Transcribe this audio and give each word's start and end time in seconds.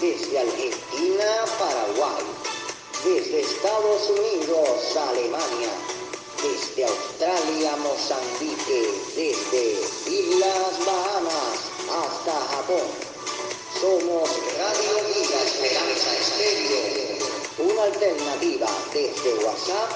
desde 0.00 0.40
Argentina, 0.40 1.24
Paraguay, 1.56 2.24
desde 3.04 3.40
Estados 3.42 4.10
Unidos, 4.10 4.96
Alemania, 4.96 5.70
desde 6.42 6.84
Australia, 6.84 7.76
Mozambique, 7.76 8.90
desde 9.14 9.78
Islas 10.10 10.84
Bahamas 10.84 11.58
hasta 11.90 12.32
Japón. 12.56 12.88
Somos 13.80 14.28
Radio 14.58 14.94
Vida 15.14 15.42
Esperanza 15.44 16.18
Estéreo, 16.18 17.18
una 17.58 17.82
alternativa 17.84 18.66
desde 18.92 19.44
WhatsApp 19.44 19.90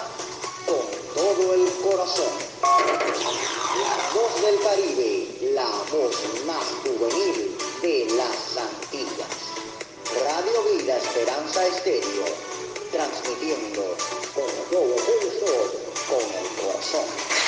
con 0.67 0.87
todo 1.15 1.55
el 1.55 1.69
corazón. 1.83 2.33
La 2.63 3.97
voz 4.15 4.43
del 4.43 4.61
Caribe, 4.63 5.29
la 5.55 5.71
voz 5.91 6.17
más 6.47 6.65
juvenil 6.85 7.57
de 7.83 8.07
las 8.17 8.57
Antillas. 8.57 8.76
Radio 10.57 10.79
Vida 10.79 10.97
Esperanza 10.97 11.67
Estéreo, 11.67 12.25
transmitiendo 12.91 13.83
con 14.35 14.47
todo 14.71 14.97
pulso, 14.97 15.71
con 16.09 16.33
el 16.33 16.47
corazón. 16.63 17.46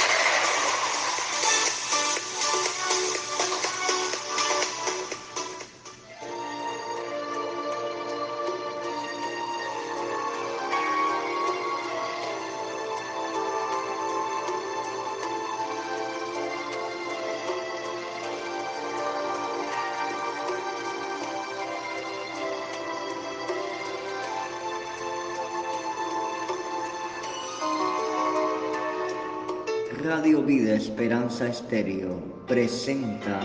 Vida 30.49 30.77
Esperanza 30.77 31.47
Estéreo 31.47 32.23
presenta 32.47 33.39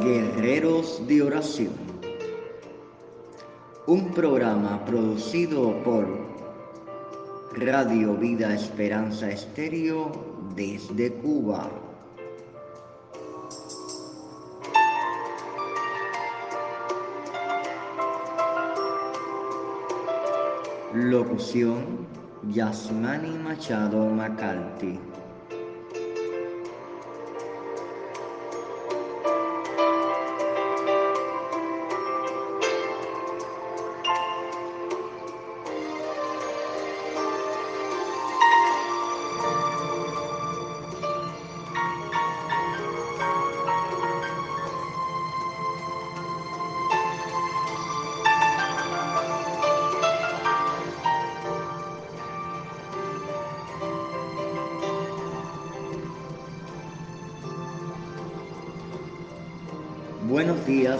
Guerreros 0.00 1.04
de 1.08 1.22
Oración, 1.22 1.74
un 3.88 4.12
programa 4.12 4.84
producido 4.84 5.82
por 5.82 6.06
Radio 7.56 8.14
Vida 8.14 8.54
Esperanza 8.54 9.28
Estéreo 9.28 10.12
desde 10.54 11.12
Cuba. 11.14 11.85
Locución 20.96 22.08
Yasmani 22.48 23.36
Machado 23.44 24.08
Macalti. 24.08 24.98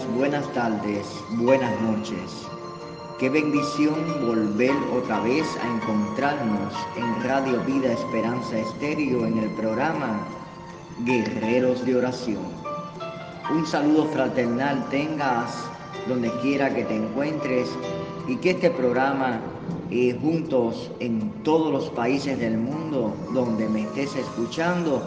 Buenas 0.05 0.51
tardes, 0.53 1.07
buenas 1.31 1.81
noches. 1.81 2.45
Qué 3.19 3.29
bendición 3.29 3.95
volver 4.27 4.75
otra 4.93 5.21
vez 5.21 5.45
a 5.61 5.75
encontrarnos 5.75 6.73
en 6.95 7.23
Radio 7.23 7.59
Vida 7.63 7.93
Esperanza 7.93 8.59
Estéreo 8.59 9.25
en 9.25 9.39
el 9.39 9.49
programa 9.51 10.19
Guerreros 10.99 11.83
de 11.85 11.95
Oración. 11.95 12.43
Un 13.49 13.65
saludo 13.65 14.05
fraternal 14.07 14.87
tengas 14.89 15.65
donde 16.07 16.31
quiera 16.41 16.73
que 16.73 16.83
te 16.83 16.95
encuentres 16.95 17.69
y 18.27 18.35
que 18.37 18.51
este 18.51 18.69
programa 18.69 19.39
eh, 19.89 20.17
juntos 20.21 20.91
en 20.99 21.31
todos 21.43 21.71
los 21.71 21.89
países 21.91 22.37
del 22.39 22.57
mundo 22.57 23.15
donde 23.33 23.67
me 23.67 23.83
estés 23.83 24.15
escuchando 24.15 25.01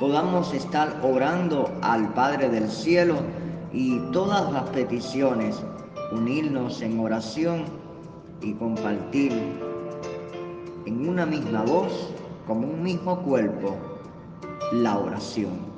podamos 0.00 0.52
estar 0.52 0.98
orando 1.02 1.70
al 1.82 2.12
Padre 2.14 2.48
del 2.48 2.68
Cielo 2.68 3.16
y 3.72 3.98
todas 4.12 4.52
las 4.52 4.68
peticiones, 4.70 5.62
unirnos 6.12 6.82
en 6.82 7.00
oración 7.00 7.64
y 8.40 8.52
compartir 8.54 9.32
en 10.84 11.08
una 11.08 11.24
misma 11.24 11.62
voz, 11.62 12.12
como 12.46 12.66
un 12.66 12.82
mismo 12.82 13.22
cuerpo, 13.22 13.76
la 14.72 14.98
oración. 14.98 15.72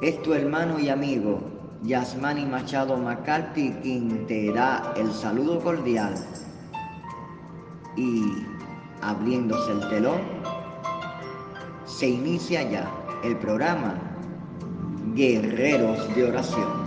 Es 0.00 0.22
tu 0.22 0.32
hermano 0.32 0.78
y 0.78 0.88
amigo 0.88 1.40
Yasmani 1.82 2.46
Machado 2.46 2.96
McCarthy 2.96 3.72
quien 3.82 4.26
te 4.26 4.52
da 4.52 4.94
el 4.96 5.12
saludo 5.12 5.60
cordial 5.60 6.14
y 7.96 8.22
abriéndose 9.02 9.72
el 9.72 9.88
telón, 9.88 10.20
se 11.84 12.08
inicia 12.08 12.62
ya 12.70 12.90
el 13.22 13.36
programa 13.36 14.13
Guerreros 15.12 16.14
de 16.14 16.24
Oración. 16.24 16.83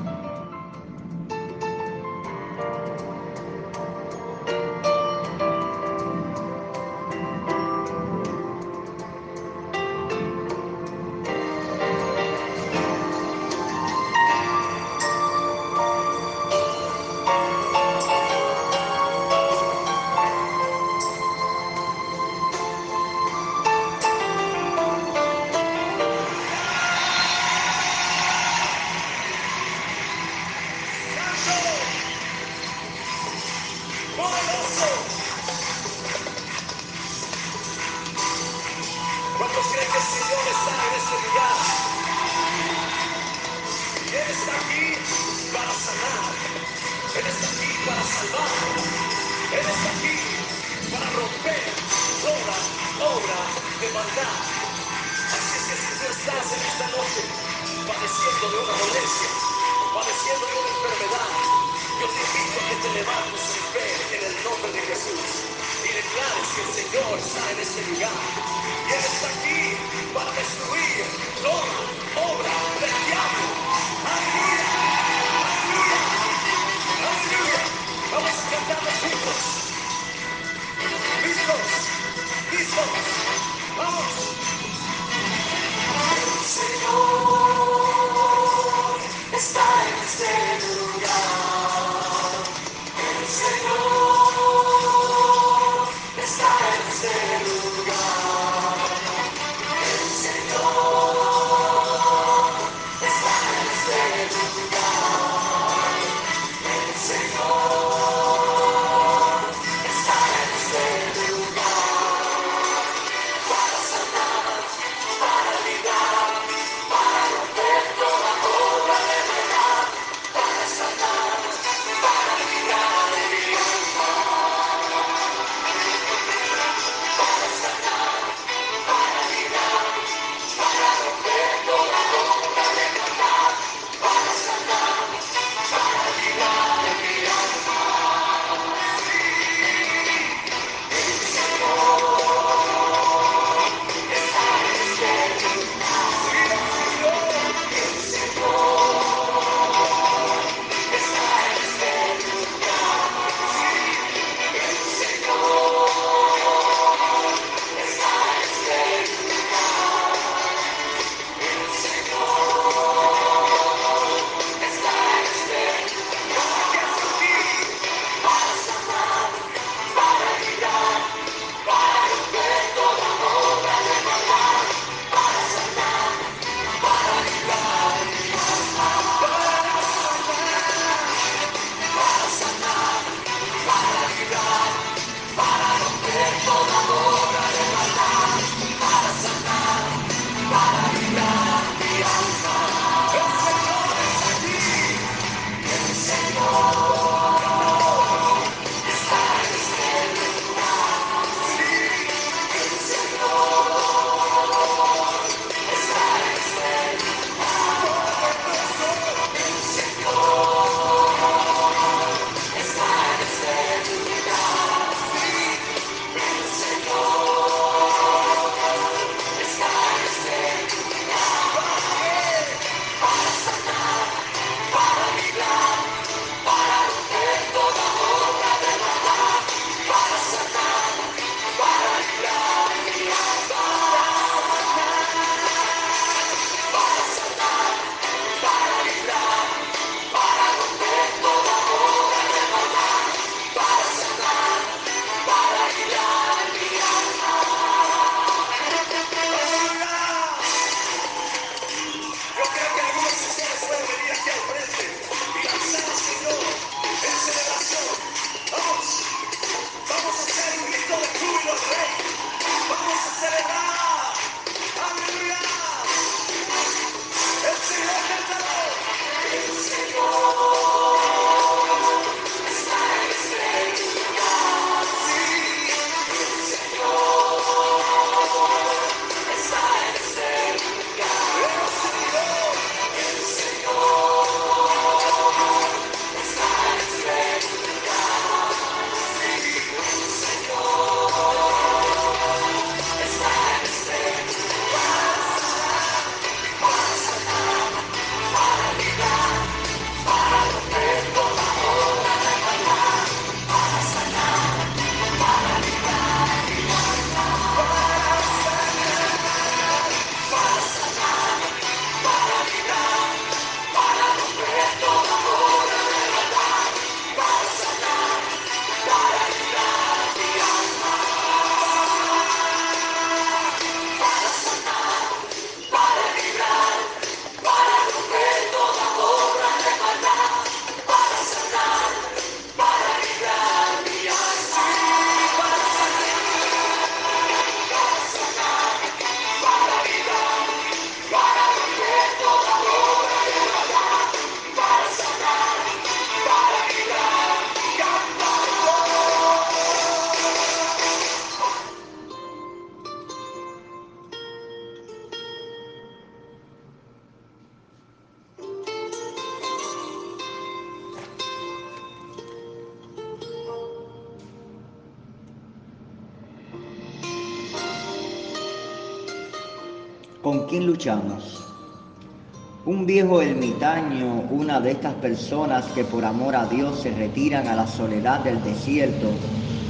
Viejo 372.88 373.22
ermitaño, 373.22 374.24
una 374.32 374.62
de 374.62 374.72
estas 374.72 374.94
personas 374.96 375.66
que 375.76 375.84
por 375.84 376.06
amor 376.06 376.38
a 376.38 376.46
Dios 376.46 376.80
se 376.80 376.92
retiran 376.92 377.46
a 377.50 377.56
la 377.56 377.68
soledad 377.68 378.22
del 378.22 378.42
desierto, 378.46 379.10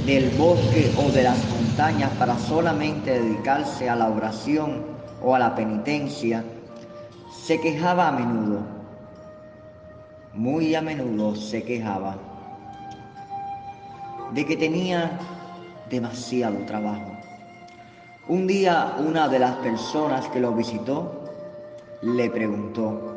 del 0.06 0.30
bosque 0.38 0.94
o 0.96 1.10
de 1.10 1.24
las 1.24 1.36
montañas 1.50 2.12
para 2.12 2.38
solamente 2.38 3.20
dedicarse 3.20 3.90
a 3.90 3.96
la 3.96 4.08
oración 4.08 4.84
o 5.20 5.34
a 5.34 5.40
la 5.40 5.56
penitencia, 5.56 6.44
se 7.44 7.60
quejaba 7.60 8.06
a 8.06 8.12
menudo, 8.12 8.60
muy 10.32 10.76
a 10.76 10.80
menudo 10.80 11.34
se 11.34 11.64
quejaba 11.64 12.16
de 14.32 14.46
que 14.46 14.56
tenía 14.56 15.18
demasiado 15.90 16.56
trabajo. 16.66 17.16
Un 18.28 18.46
día 18.46 18.94
una 19.04 19.26
de 19.26 19.40
las 19.40 19.56
personas 19.56 20.28
que 20.28 20.38
lo 20.38 20.52
visitó 20.52 21.17
le 22.02 22.30
preguntó, 22.30 23.16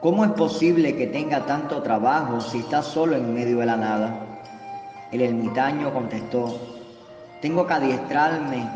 ¿cómo 0.00 0.24
es 0.24 0.30
posible 0.32 0.96
que 0.96 1.06
tenga 1.08 1.46
tanto 1.46 1.82
trabajo 1.82 2.40
si 2.40 2.58
está 2.58 2.82
solo 2.82 3.16
en 3.16 3.34
medio 3.34 3.58
de 3.58 3.66
la 3.66 3.76
nada? 3.76 4.26
El 5.10 5.22
ermitaño 5.22 5.92
contestó, 5.92 6.56
tengo 7.40 7.66
que 7.66 7.74
adiestrarme, 7.74 8.70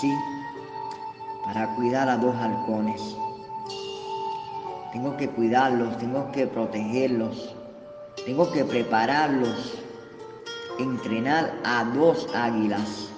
sí, 0.00 0.12
para 1.44 1.74
cuidar 1.76 2.08
a 2.08 2.16
dos 2.16 2.34
halcones. 2.36 3.16
Tengo 4.92 5.16
que 5.16 5.28
cuidarlos, 5.28 5.98
tengo 5.98 6.32
que 6.32 6.46
protegerlos, 6.46 7.54
tengo 8.24 8.50
que 8.50 8.64
prepararlos 8.64 9.78
entrenar 10.78 11.52
a 11.64 11.84
dos 11.84 12.28
águilas, 12.34 13.10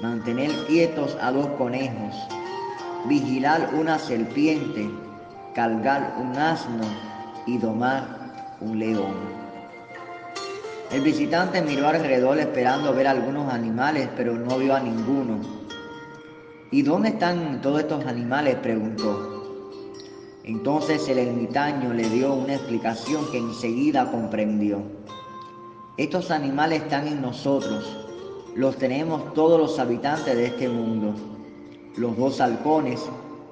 mantener 0.00 0.50
quietos 0.66 1.16
a 1.20 1.30
dos 1.30 1.46
conejos, 1.58 2.14
vigilar 3.06 3.70
una 3.74 3.98
serpiente, 3.98 4.90
cargar 5.54 6.16
un 6.20 6.36
asno 6.36 6.84
y 7.46 7.58
domar 7.58 8.56
un 8.60 8.78
león. 8.78 9.14
El 10.90 11.02
visitante 11.02 11.62
miró 11.62 11.88
alrededor 11.88 12.38
esperando 12.38 12.92
ver 12.92 13.08
algunos 13.08 13.52
animales, 13.52 14.08
pero 14.16 14.34
no 14.34 14.58
vio 14.58 14.74
a 14.74 14.80
ninguno. 14.80 15.40
¿Y 16.70 16.82
dónde 16.82 17.10
están 17.10 17.60
todos 17.60 17.80
estos 17.80 18.04
animales? 18.06 18.56
preguntó. 18.56 19.30
Entonces 20.44 21.08
el 21.08 21.18
ermitaño 21.18 21.94
le 21.94 22.08
dio 22.08 22.34
una 22.34 22.54
explicación 22.54 23.30
que 23.30 23.38
enseguida 23.38 24.10
comprendió. 24.10 24.82
Estos 25.96 26.30
animales 26.30 26.82
están 26.82 27.06
en 27.08 27.22
nosotros, 27.22 28.03
los 28.56 28.76
tenemos 28.76 29.34
todos 29.34 29.58
los 29.58 29.78
habitantes 29.78 30.36
de 30.36 30.46
este 30.46 30.68
mundo. 30.68 31.12
Los 31.96 32.16
dos 32.16 32.40
halcones, 32.40 33.00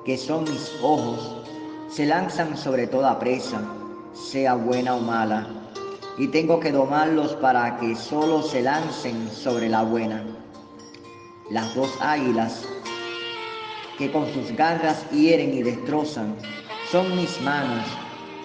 que 0.04 0.16
son 0.16 0.44
mis 0.44 0.72
ojos, 0.80 1.44
se 1.88 2.06
lanzan 2.06 2.56
sobre 2.56 2.86
toda 2.86 3.18
presa, 3.18 3.60
sea 4.12 4.54
buena 4.54 4.94
o 4.94 5.00
mala, 5.00 5.48
y 6.18 6.28
tengo 6.28 6.60
que 6.60 6.70
domarlos 6.70 7.34
para 7.34 7.78
que 7.78 7.96
solo 7.96 8.42
se 8.42 8.62
lancen 8.62 9.28
sobre 9.28 9.68
la 9.68 9.82
buena. 9.82 10.24
Las 11.50 11.74
dos 11.74 11.90
águilas, 12.00 12.64
que 13.98 14.10
con 14.12 14.26
sus 14.32 14.52
garras 14.52 15.04
hieren 15.10 15.52
y 15.52 15.62
destrozan, 15.62 16.36
son 16.90 17.16
mis 17.16 17.40
manos, 17.42 17.86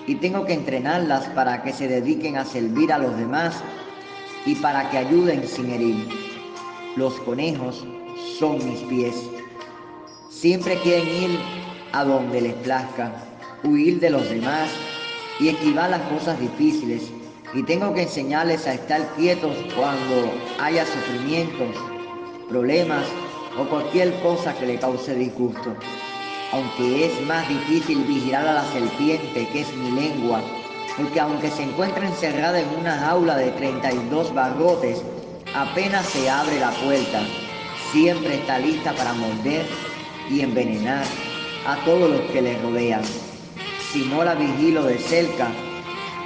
y 0.08 0.16
tengo 0.16 0.46
que 0.46 0.54
entrenarlas 0.54 1.26
para 1.30 1.62
que 1.62 1.72
se 1.72 1.88
dediquen 1.88 2.38
a 2.38 2.46
servir 2.46 2.92
a 2.92 2.98
los 2.98 3.16
demás 3.16 3.62
y 4.46 4.56
para 4.56 4.90
que 4.90 4.98
ayuden 4.98 5.48
sin 5.48 5.70
herir. 5.70 6.28
Los 6.98 7.14
conejos 7.20 7.86
son 8.40 8.56
mis 8.68 8.80
pies. 8.90 9.14
Siempre 10.32 10.80
quieren 10.82 11.08
ir 11.08 11.40
a 11.94 12.04
donde 12.04 12.42
les 12.42 12.56
plazca, 12.56 13.14
huir 13.64 14.00
de 14.00 14.10
los 14.10 14.28
demás 14.28 14.72
y 15.40 15.50
esquivar 15.50 15.92
las 15.92 16.02
cosas 16.10 16.40
difíciles. 16.40 17.04
Y 17.54 17.62
tengo 17.62 17.94
que 17.94 18.02
enseñarles 18.02 18.66
a 18.66 18.74
estar 18.74 19.00
quietos 19.16 19.56
cuando 19.76 20.34
haya 20.60 20.88
sufrimientos, 20.88 21.76
problemas 22.50 23.06
o 23.60 23.66
cualquier 23.66 24.20
cosa 24.22 24.58
que 24.58 24.66
le 24.66 24.80
cause 24.80 25.14
disgusto. 25.14 25.76
Aunque 26.52 27.06
es 27.06 27.28
más 27.28 27.48
difícil 27.48 28.00
vigilar 28.06 28.48
a 28.48 28.54
la 28.54 28.72
serpiente, 28.72 29.48
que 29.50 29.62
es 29.62 29.76
mi 29.76 29.92
lengua, 29.92 30.42
porque 30.98 31.20
aunque 31.20 31.52
se 31.52 31.62
encuentra 31.62 32.08
encerrada 32.08 32.60
en 32.60 32.70
una 32.80 32.98
jaula 32.98 33.38
de 33.38 33.52
32 33.52 34.34
barrotes, 34.34 35.04
apenas 35.58 36.06
se 36.10 36.30
abre 36.30 36.60
la 36.60 36.70
puerta, 36.70 37.20
siempre 37.92 38.36
está 38.36 38.60
lista 38.60 38.94
para 38.94 39.14
morder 39.14 39.66
y 40.30 40.42
envenenar 40.42 41.04
a 41.66 41.78
todos 41.84 42.12
los 42.12 42.22
que 42.32 42.44
le 42.44 42.60
rodean. 42.60 43.02
Si 43.92 44.06
no 44.06 44.24
la 44.24 44.36
vigilo 44.36 44.84
de 44.84 45.00
cerca, 45.00 45.48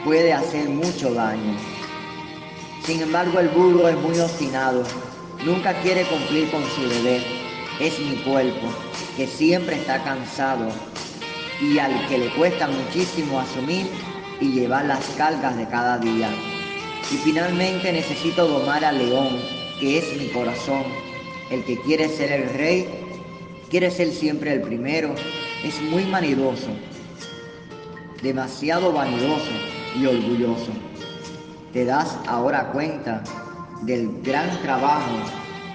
puede 0.03 0.33
hacer 0.33 0.67
mucho 0.67 1.13
daño. 1.13 1.55
Sin 2.83 3.01
embargo, 3.01 3.39
el 3.39 3.47
burro 3.49 3.87
es 3.87 3.95
muy 3.95 4.19
obstinado, 4.19 4.83
nunca 5.45 5.73
quiere 5.81 6.03
cumplir 6.05 6.51
con 6.51 6.63
su 6.75 6.89
deber. 6.89 7.23
Es 7.79 7.97
mi 7.99 8.17
cuerpo, 8.17 8.67
que 9.15 9.27
siempre 9.27 9.77
está 9.77 10.03
cansado 10.03 10.67
y 11.61 11.79
al 11.79 12.07
que 12.07 12.17
le 12.17 12.33
cuesta 12.33 12.67
muchísimo 12.67 13.39
asumir 13.39 13.89
y 14.41 14.51
llevar 14.51 14.85
las 14.85 15.05
cargas 15.17 15.55
de 15.55 15.67
cada 15.67 15.97
día. 15.99 16.29
Y 17.11 17.17
finalmente 17.17 17.91
necesito 17.91 18.47
domar 18.47 18.85
al 18.85 18.97
león, 18.97 19.39
que 19.79 19.97
es 19.97 20.17
mi 20.17 20.27
corazón, 20.29 20.83
el 21.49 21.63
que 21.65 21.77
quiere 21.81 22.07
ser 22.07 22.31
el 22.31 22.49
rey, 22.53 22.87
quiere 23.69 23.91
ser 23.91 24.11
siempre 24.11 24.53
el 24.53 24.61
primero, 24.61 25.13
es 25.63 25.81
muy 25.81 26.05
manidoso, 26.05 26.69
demasiado 28.23 28.93
vanidoso 28.93 29.51
y 29.99 30.05
orgulloso. 30.05 30.71
Te 31.73 31.83
das 31.83 32.17
ahora 32.27 32.71
cuenta 32.71 33.23
del 33.81 34.21
gran 34.21 34.61
trabajo 34.61 35.17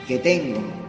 que 0.09 0.19
tengo 0.19 0.86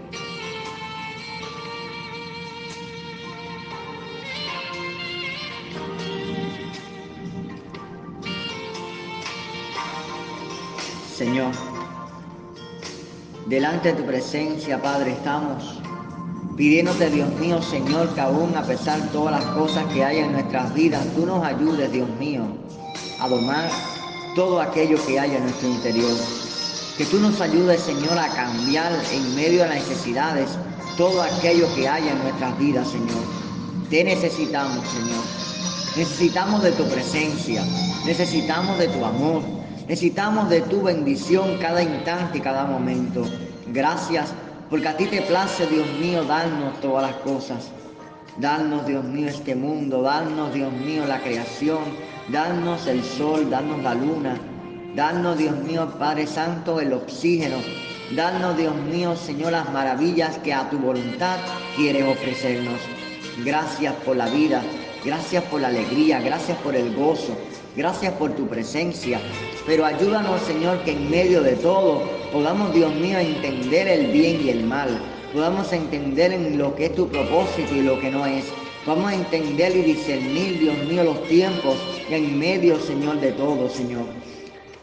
Señor. 11.27 11.51
Delante 13.47 13.91
de 13.91 13.95
tu 13.95 14.05
presencia, 14.05 14.81
Padre, 14.81 15.11
estamos 15.11 15.77
pidiéndote, 16.55 17.09
Dios 17.09 17.29
mío, 17.35 17.61
Señor, 17.61 18.07
que 18.15 18.21
aún 18.21 18.55
a 18.55 18.63
pesar 18.63 19.01
de 19.01 19.09
todas 19.09 19.37
las 19.37 19.53
cosas 19.53 19.83
que 19.93 20.05
hay 20.05 20.19
en 20.19 20.31
nuestras 20.31 20.73
vidas, 20.73 21.05
tú 21.17 21.25
nos 21.25 21.45
ayudes, 21.45 21.91
Dios 21.91 22.07
mío, 22.17 22.43
a 23.19 23.27
domar 23.27 23.69
todo 24.35 24.61
aquello 24.61 24.97
que 25.05 25.19
hay 25.19 25.35
en 25.35 25.43
nuestro 25.43 25.67
interior. 25.67 26.13
Que 26.97 27.05
tú 27.05 27.19
nos 27.19 27.41
ayudes, 27.41 27.81
Señor, 27.81 28.17
a 28.17 28.29
cambiar 28.29 28.93
en 29.11 29.35
medio 29.35 29.63
de 29.63 29.67
las 29.67 29.79
necesidades 29.79 30.57
todo 30.95 31.21
aquello 31.21 31.67
que 31.75 31.89
hay 31.89 32.07
en 32.07 32.19
nuestras 32.19 32.57
vidas, 32.57 32.87
Señor. 32.87 33.25
Te 33.89 34.01
necesitamos, 34.05 34.81
Señor. 34.87 35.25
Necesitamos 35.97 36.63
de 36.63 36.71
tu 36.71 36.87
presencia, 36.87 37.65
necesitamos 38.05 38.79
de 38.79 38.87
tu 38.87 39.03
amor, 39.03 39.43
Necesitamos 39.87 40.49
de 40.49 40.59
tu 40.61 40.81
bendición 40.83 41.57
cada 41.59 41.81
instante 41.81 42.39
y 42.39 42.41
cada 42.41 42.65
momento. 42.65 43.23
Gracias 43.67 44.33
porque 44.69 44.89
a 44.89 44.97
ti 44.97 45.05
te 45.05 45.21
place, 45.21 45.65
Dios 45.67 45.87
mío, 46.01 46.25
darnos 46.25 46.81
todas 46.81 47.09
las 47.09 47.21
cosas. 47.21 47.71
Darnos, 48.37 48.85
Dios 48.85 49.05
mío, 49.05 49.29
este 49.29 49.55
mundo, 49.55 50.01
darnos, 50.01 50.53
Dios 50.53 50.73
mío, 50.73 51.05
la 51.07 51.21
creación, 51.21 51.79
darnos 52.27 52.85
el 52.85 53.01
sol, 53.01 53.49
darnos 53.49 53.81
la 53.81 53.95
luna, 53.95 54.37
darnos, 54.93 55.37
Dios 55.37 55.55
mío, 55.55 55.89
Padre 55.97 56.27
Santo, 56.27 56.81
el 56.81 56.91
oxígeno, 56.91 57.55
darnos, 58.13 58.57
Dios 58.57 58.75
mío, 58.75 59.15
Señor, 59.15 59.53
las 59.53 59.71
maravillas 59.71 60.37
que 60.39 60.53
a 60.53 60.69
tu 60.69 60.77
voluntad 60.77 61.37
quieres 61.77 62.03
ofrecernos. 62.03 62.79
Gracias 63.45 63.95
por 64.05 64.17
la 64.17 64.27
vida, 64.27 64.61
gracias 65.05 65.43
por 65.45 65.61
la 65.61 65.69
alegría, 65.69 66.19
gracias 66.19 66.57
por 66.59 66.75
el 66.75 66.93
gozo, 66.93 67.37
Gracias 67.77 68.11
por 68.13 68.31
tu 68.31 68.47
presencia. 68.47 69.21
Pero 69.67 69.85
ayúdanos, 69.85 70.41
Señor, 70.41 70.83
que 70.83 70.93
en 70.93 71.11
medio 71.11 71.43
de 71.43 71.55
todo 71.57 72.01
podamos, 72.33 72.73
Dios 72.73 72.91
mío, 72.95 73.19
entender 73.19 73.87
el 73.87 74.07
bien 74.07 74.41
y 74.43 74.49
el 74.49 74.63
mal. 74.63 74.99
Podamos 75.31 75.71
entender 75.71 76.33
en 76.33 76.57
lo 76.57 76.73
que 76.73 76.85
es 76.85 76.95
tu 76.95 77.07
propósito 77.07 77.75
y 77.75 77.83
lo 77.83 77.99
que 77.99 78.09
no 78.09 78.25
es. 78.25 78.45
Vamos 78.87 79.11
a 79.11 79.13
entender 79.13 79.75
y 79.75 79.83
discernir, 79.83 80.57
Dios 80.57 80.75
mío, 80.89 81.03
los 81.03 81.23
tiempos 81.27 81.77
en 82.09 82.39
medio, 82.39 82.79
Señor, 82.79 83.19
de 83.19 83.33
todo, 83.33 83.69
Señor. 83.69 84.05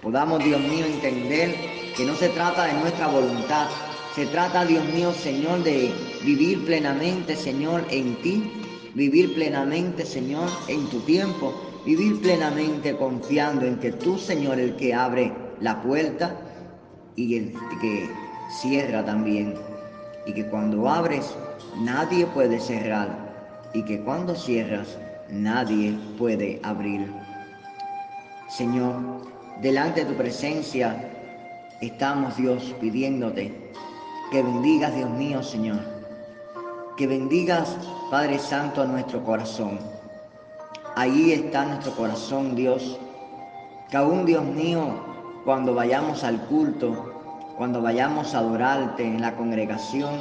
Podamos, 0.00 0.44
Dios 0.44 0.60
mío, 0.60 0.86
entender 0.86 1.52
que 1.96 2.04
no 2.04 2.14
se 2.14 2.28
trata 2.28 2.66
de 2.66 2.74
nuestra 2.74 3.08
voluntad. 3.08 3.66
Se 4.14 4.24
trata, 4.26 4.64
Dios 4.64 4.84
mío, 4.94 5.12
Señor, 5.12 5.64
de 5.64 5.90
vivir 6.22 6.64
plenamente, 6.64 7.34
Señor, 7.34 7.84
en 7.90 8.14
ti. 8.22 8.52
Vivir 8.94 9.34
plenamente, 9.34 10.06
Señor, 10.06 10.48
en 10.68 10.86
tu 10.90 11.00
tiempo 11.00 11.63
vivir 11.84 12.20
plenamente 12.20 12.96
confiando 12.96 13.66
en 13.66 13.78
que 13.78 13.92
tú, 13.92 14.18
Señor, 14.18 14.58
el 14.58 14.76
que 14.76 14.94
abre 14.94 15.32
la 15.60 15.82
puerta 15.82 16.36
y 17.16 17.36
el 17.36 17.54
que 17.80 18.08
cierra 18.60 19.04
también. 19.04 19.54
y 20.26 20.32
que 20.32 20.46
cuando 20.46 20.88
abres 20.88 21.34
nadie 21.76 22.24
puede 22.24 22.58
cerrar 22.58 23.70
y 23.74 23.82
que 23.82 24.00
cuando 24.00 24.34
cierras 24.34 24.96
nadie 25.28 25.94
puede 26.16 26.60
abrir. 26.62 27.12
Señor, 28.48 28.94
delante 29.60 30.04
de 30.04 30.12
tu 30.12 30.16
presencia 30.16 31.10
estamos 31.82 32.38
Dios 32.38 32.74
pidiéndote 32.80 33.70
que 34.30 34.42
bendigas 34.42 34.94
Dios 34.94 35.10
mío 35.10 35.42
Señor, 35.42 35.80
que 36.96 37.06
bendigas 37.06 37.76
Padre 38.10 38.38
Santo 38.38 38.80
a 38.80 38.86
nuestro 38.86 39.22
corazón. 39.24 39.93
Ahí 40.96 41.32
está 41.32 41.64
nuestro 41.64 41.90
corazón 41.96 42.54
Dios, 42.54 43.00
que 43.90 43.96
aún 43.96 44.24
Dios 44.24 44.44
mío 44.44 44.94
cuando 45.44 45.74
vayamos 45.74 46.22
al 46.22 46.40
culto, 46.42 47.12
cuando 47.56 47.82
vayamos 47.82 48.32
a 48.32 48.38
adorarte 48.38 49.04
en 49.04 49.20
la 49.20 49.34
congregación, 49.34 50.20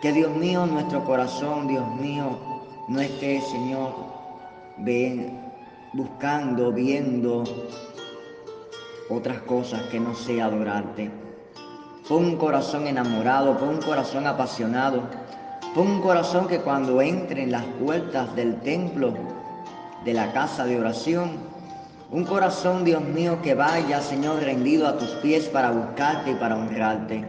que 0.00 0.10
Dios 0.12 0.34
mío, 0.36 0.64
nuestro 0.64 1.04
corazón, 1.04 1.68
Dios 1.68 1.86
mío, 1.96 2.38
no 2.88 2.98
esté, 2.98 3.42
Señor, 3.42 3.94
ven, 4.78 5.38
buscando, 5.92 6.72
viendo 6.72 7.44
otras 9.10 9.42
cosas 9.42 9.82
que 9.90 10.00
no 10.00 10.14
sea 10.14 10.46
adorarte. 10.46 11.10
Pon 12.08 12.24
un 12.24 12.36
corazón 12.36 12.86
enamorado, 12.86 13.58
pon 13.58 13.68
un 13.68 13.82
corazón 13.82 14.26
apasionado, 14.26 15.02
pon 15.74 15.90
un 15.90 16.00
corazón 16.00 16.48
que 16.48 16.60
cuando 16.60 17.02
entre 17.02 17.42
en 17.42 17.52
las 17.52 17.64
puertas 17.64 18.34
del 18.34 18.60
templo, 18.62 19.33
de 20.04 20.14
la 20.14 20.32
casa 20.32 20.64
de 20.64 20.78
oración, 20.78 21.30
un 22.10 22.24
corazón, 22.24 22.84
Dios 22.84 23.02
mío, 23.02 23.40
que 23.42 23.54
vaya, 23.54 24.00
Señor, 24.00 24.40
rendido 24.42 24.86
a 24.86 24.98
tus 24.98 25.08
pies 25.22 25.46
para 25.46 25.70
buscarte 25.70 26.32
y 26.32 26.34
para 26.34 26.56
honrarte. 26.56 27.24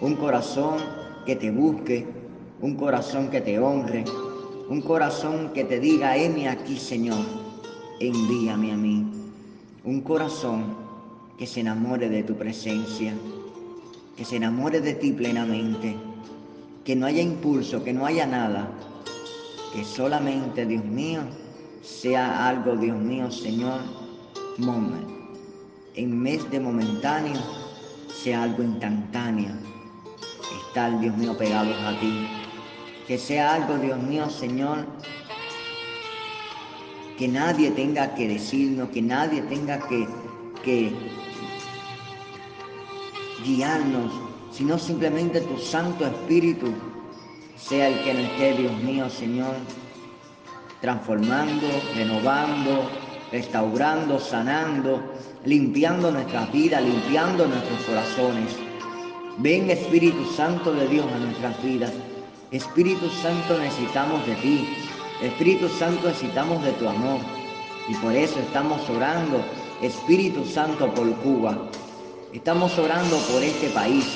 Un 0.00 0.14
corazón 0.16 0.78
que 1.26 1.34
te 1.36 1.50
busque, 1.50 2.06
un 2.60 2.76
corazón 2.76 3.30
que 3.30 3.40
te 3.40 3.58
honre, 3.58 4.04
un 4.68 4.80
corazón 4.82 5.50
que 5.54 5.64
te 5.64 5.80
diga, 5.80 6.16
heme 6.16 6.48
aquí, 6.48 6.76
Señor, 6.76 7.24
envíame 7.98 8.72
a 8.72 8.76
mí. 8.76 9.06
Un 9.84 10.02
corazón 10.02 10.76
que 11.38 11.46
se 11.46 11.60
enamore 11.60 12.08
de 12.08 12.22
tu 12.22 12.36
presencia, 12.36 13.14
que 14.16 14.24
se 14.24 14.36
enamore 14.36 14.80
de 14.80 14.94
ti 14.94 15.12
plenamente, 15.12 15.96
que 16.84 16.94
no 16.94 17.06
haya 17.06 17.22
impulso, 17.22 17.82
que 17.82 17.92
no 17.92 18.06
haya 18.06 18.26
nada, 18.26 18.70
que 19.72 19.84
solamente, 19.84 20.66
Dios 20.66 20.84
mío, 20.84 21.22
sea 21.82 22.48
algo, 22.48 22.76
Dios 22.76 22.98
mío, 22.98 23.30
Señor, 23.30 23.80
moment. 24.58 25.08
En 25.94 26.22
vez 26.22 26.48
de 26.50 26.60
momentáneo, 26.60 27.40
sea 28.08 28.42
algo 28.44 28.62
instantáneo. 28.62 29.52
Estar, 30.66 30.98
Dios 31.00 31.16
mío, 31.16 31.36
pegados 31.36 31.76
a 31.82 31.98
ti. 32.00 32.28
Que 33.06 33.18
sea 33.18 33.54
algo, 33.54 33.76
Dios 33.78 33.98
mío, 33.98 34.30
Señor, 34.30 34.86
que 37.18 37.28
nadie 37.28 37.70
tenga 37.72 38.14
que 38.14 38.28
decirnos, 38.28 38.88
que 38.90 39.02
nadie 39.02 39.42
tenga 39.42 39.78
que, 39.88 40.06
que 40.64 40.92
guiarnos, 43.44 44.12
sino 44.52 44.78
simplemente 44.78 45.40
tu 45.40 45.58
Santo 45.58 46.06
Espíritu 46.06 46.72
sea 47.56 47.88
el 47.88 48.02
que 48.04 48.14
nos 48.14 48.22
esté, 48.24 48.54
Dios 48.54 48.76
mío, 48.82 49.10
Señor, 49.10 49.54
transformando, 50.80 51.66
renovando, 51.94 52.90
restaurando, 53.30 54.18
sanando, 54.18 55.12
limpiando 55.44 56.10
nuestras 56.10 56.50
vidas, 56.52 56.82
limpiando 56.82 57.46
nuestros 57.46 57.80
corazones. 57.82 58.56
Ven 59.38 59.70
Espíritu 59.70 60.24
Santo 60.36 60.72
de 60.72 60.88
Dios 60.88 61.06
a 61.12 61.18
nuestras 61.18 61.62
vidas. 61.62 61.92
Espíritu 62.50 63.08
Santo 63.22 63.58
necesitamos 63.58 64.26
de 64.26 64.34
ti. 64.36 64.68
Espíritu 65.22 65.68
Santo 65.68 66.08
necesitamos 66.08 66.62
de 66.64 66.72
tu 66.72 66.88
amor. 66.88 67.20
Y 67.88 67.94
por 67.94 68.14
eso 68.14 68.38
estamos 68.40 68.88
orando, 68.88 69.42
Espíritu 69.82 70.44
Santo, 70.44 70.92
por 70.94 71.10
Cuba. 71.16 71.68
Estamos 72.32 72.76
orando 72.78 73.16
por 73.32 73.42
este 73.42 73.68
país. 73.70 74.06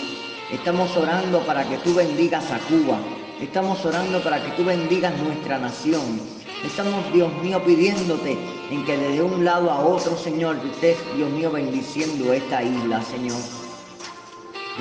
Estamos 0.53 0.97
orando 0.97 1.41
para 1.41 1.65
que 1.65 1.79
tú 1.79 1.95
bendigas 1.95 2.51
a 2.51 2.59
Cuba. 2.59 2.99
Estamos 3.41 3.85
orando 3.85 4.21
para 4.23 4.43
que 4.43 4.51
tú 4.53 4.65
bendigas 4.65 5.13
nuestra 5.19 5.59
nación. 5.59 6.44
Estamos, 6.65 7.13
Dios 7.13 7.31
mío, 7.43 7.63
pidiéndote 7.63 8.39
en 8.71 8.85
que 8.87 8.97
desde 8.97 9.23
un 9.23 9.45
lado 9.45 9.71
a 9.71 9.81
otro, 9.81 10.17
Señor, 10.17 10.57
estés, 10.73 10.97
Dios 11.15 11.31
mío, 11.31 11.51
bendiciendo 11.51 12.33
esta 12.33 12.63
isla, 12.63 13.03
Señor. 13.03 13.39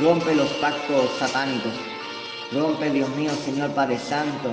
Rompe 0.02 0.34
los 0.34 0.48
pactos 0.54 1.12
satánicos. 1.20 1.74
Rompe, 2.54 2.90
Dios 2.90 3.10
mío, 3.18 3.32
Señor 3.44 3.72
Padre 3.72 4.00
Santo, 4.00 4.52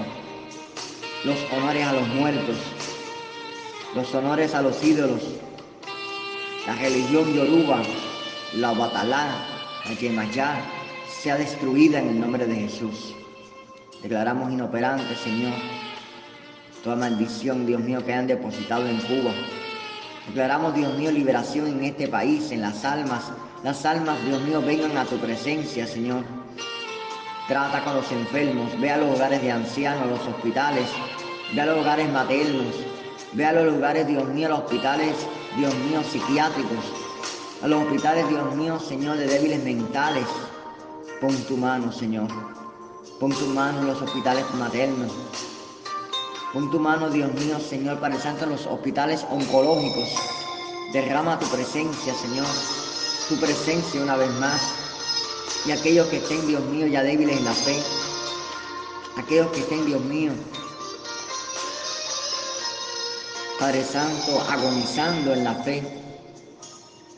los 1.25 1.37
honores 1.53 1.87
a 1.87 1.93
los 1.93 2.09
muertos, 2.09 2.57
los 3.95 4.13
honores 4.15 4.55
a 4.55 4.63
los 4.63 4.83
ídolos, 4.83 5.23
la 6.67 6.75
religión 6.75 7.33
yoruba, 7.33 7.83
la 8.55 8.73
batalá, 8.73 9.47
la 9.85 9.95
yemayá, 9.95 10.65
sea 11.09 11.37
destruida 11.37 12.01
en 12.01 12.09
el 12.09 12.21
nombre 12.21 12.47
de 12.47 12.57
Jesús. 12.57 13.15
Declaramos 14.03 14.51
inoperante, 14.51 15.15
Señor, 15.15 15.53
toda 16.83 16.97
maldición, 16.97 17.67
Dios 17.67 17.81
mío, 17.81 18.05
que 18.05 18.13
han 18.13 18.27
depositado 18.27 18.87
en 18.87 18.99
Cuba. 19.01 19.33
Declaramos, 20.29 20.75
Dios 20.75 20.97
mío, 20.97 21.11
liberación 21.11 21.67
en 21.67 21.85
este 21.85 22.09
país, 22.09 22.51
en 22.51 22.63
las 22.63 22.85
almas. 22.85 23.25
Las 23.63 23.85
almas, 23.85 24.17
Dios 24.25 24.41
mío, 24.43 24.63
vengan 24.63 24.97
a 24.97 25.05
tu 25.05 25.17
presencia, 25.19 25.87
Señor. 25.87 26.25
Trata 27.49 27.83
con 27.85 27.97
los 27.97 28.11
enfermos, 28.13 28.81
ve 28.81 28.91
a 28.91 28.97
los 28.97 29.17
hogares 29.17 29.43
de 29.43 29.51
ancianos, 29.51 30.09
los 30.09 30.27
hospitales, 30.27 30.89
ve 31.55 31.61
a 31.61 31.67
los 31.67 31.79
hogares 31.79 32.11
maternos, 32.11 32.75
ve 33.33 33.45
a 33.45 33.53
los 33.53 33.75
lugares, 33.75 34.07
Dios 34.07 34.27
mío, 34.29 34.49
los 34.49 34.61
hospitales, 34.61 35.15
Dios 35.57 35.75
mío, 35.75 36.03
psiquiátricos, 36.05 36.93
a 37.63 37.67
los 37.67 37.83
hospitales, 37.83 38.29
Dios 38.29 38.55
mío, 38.55 38.79
Señor, 38.79 39.17
de 39.17 39.27
débiles 39.27 39.63
mentales. 39.65 40.27
Pon 41.21 41.37
tu 41.49 41.57
mano, 41.57 41.93
Señor. 41.93 42.29
Pon 43.19 43.33
tu 43.33 43.47
mano 43.47 43.81
en 43.81 43.89
los 43.89 44.01
hospitales 44.01 44.45
maternos, 44.55 45.13
Pon 46.53 46.69
tu 46.69 46.81
mano, 46.81 47.09
Dios 47.11 47.33
mío, 47.35 47.61
Señor, 47.61 48.01
Padre 48.01 48.19
Santo, 48.19 48.43
en 48.43 48.51
los 48.51 48.67
hospitales 48.67 49.25
oncológicos. 49.31 50.09
Derrama 50.93 51.39
tu 51.39 51.47
presencia, 51.47 52.13
Señor, 52.13 52.47
tu 53.29 53.37
presencia 53.37 54.03
una 54.03 54.17
vez 54.17 54.33
más. 54.41 54.61
Y 55.65 55.71
aquellos 55.71 56.09
que 56.09 56.17
estén, 56.17 56.45
Dios 56.49 56.65
mío, 56.65 56.89
ya 56.89 57.05
débiles 57.05 57.37
en 57.37 57.45
la 57.45 57.53
fe, 57.53 57.81
aquellos 59.17 59.47
que 59.53 59.61
estén, 59.61 59.87
Dios 59.87 60.01
mío, 60.01 60.33
Padre 63.61 63.85
Santo, 63.85 64.41
agonizando 64.51 65.33
en 65.35 65.45
la 65.45 65.55
fe, 65.55 65.85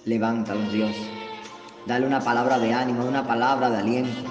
levántalos, 0.04 0.70
Dios. 0.74 0.94
Dale 1.86 2.06
una 2.06 2.20
palabra 2.20 2.58
de 2.58 2.74
ánimo, 2.74 3.06
una 3.06 3.26
palabra 3.26 3.70
de 3.70 3.78
aliento. 3.78 4.28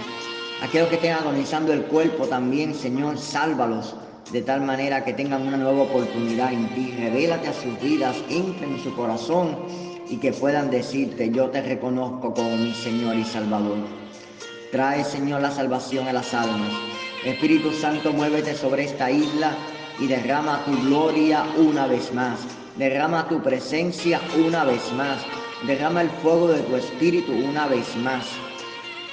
Aquellos 0.61 0.89
que 0.89 0.95
estén 0.95 1.13
agonizando 1.13 1.73
el 1.73 1.85
cuerpo 1.85 2.27
también, 2.27 2.75
Señor, 2.75 3.17
sálvalos 3.17 3.95
de 4.31 4.41
tal 4.41 4.61
manera 4.61 5.03
que 5.03 5.13
tengan 5.13 5.45
una 5.45 5.57
nueva 5.57 5.83
oportunidad 5.83 6.53
en 6.53 6.67
ti. 6.73 6.93
Revélate 6.97 7.49
a 7.49 7.53
sus 7.53 7.79
vidas, 7.81 8.15
entra 8.29 8.65
en 8.65 8.79
su 8.79 8.95
corazón 8.95 9.57
y 10.09 10.17
que 10.17 10.31
puedan 10.31 10.69
decirte, 10.69 11.29
yo 11.31 11.49
te 11.49 11.61
reconozco 11.61 12.33
como 12.33 12.55
mi 12.57 12.73
Señor 12.73 13.15
y 13.15 13.25
Salvador. 13.25 13.77
Trae, 14.71 15.03
Señor, 15.03 15.41
la 15.41 15.51
salvación 15.51 16.07
a 16.07 16.13
las 16.13 16.33
almas. 16.33 16.71
Espíritu 17.25 17.71
Santo, 17.73 18.13
muévete 18.13 18.55
sobre 18.55 18.85
esta 18.85 19.11
isla 19.11 19.53
y 19.99 20.07
derrama 20.07 20.63
tu 20.65 20.71
gloria 20.81 21.45
una 21.57 21.87
vez 21.87 22.13
más. 22.13 22.39
Derrama 22.77 23.27
tu 23.27 23.41
presencia 23.43 24.21
una 24.45 24.63
vez 24.63 24.81
más. 24.93 25.19
Derrama 25.67 26.01
el 26.01 26.09
fuego 26.09 26.47
de 26.47 26.61
tu 26.61 26.75
espíritu 26.77 27.33
una 27.33 27.67
vez 27.67 27.95
más. 27.97 28.25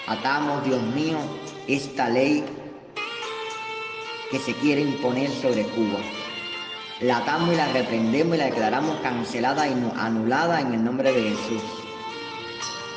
Atamos, 0.06 0.64
Dios 0.64 0.82
mío, 0.94 1.18
esta 1.66 2.08
ley 2.08 2.44
que 4.30 4.38
se 4.38 4.52
quiere 4.54 4.82
imponer 4.82 5.30
sobre 5.30 5.62
Cuba. 5.64 6.00
La 7.00 7.18
atamos 7.18 7.54
y 7.54 7.56
la 7.56 7.72
reprendemos 7.72 8.34
y 8.34 8.38
la 8.38 8.46
declaramos 8.46 8.96
cancelada 9.00 9.66
y 9.66 9.72
anulada 9.96 10.60
en 10.60 10.74
el 10.74 10.84
nombre 10.84 11.12
de 11.12 11.22
Jesús. 11.30 11.62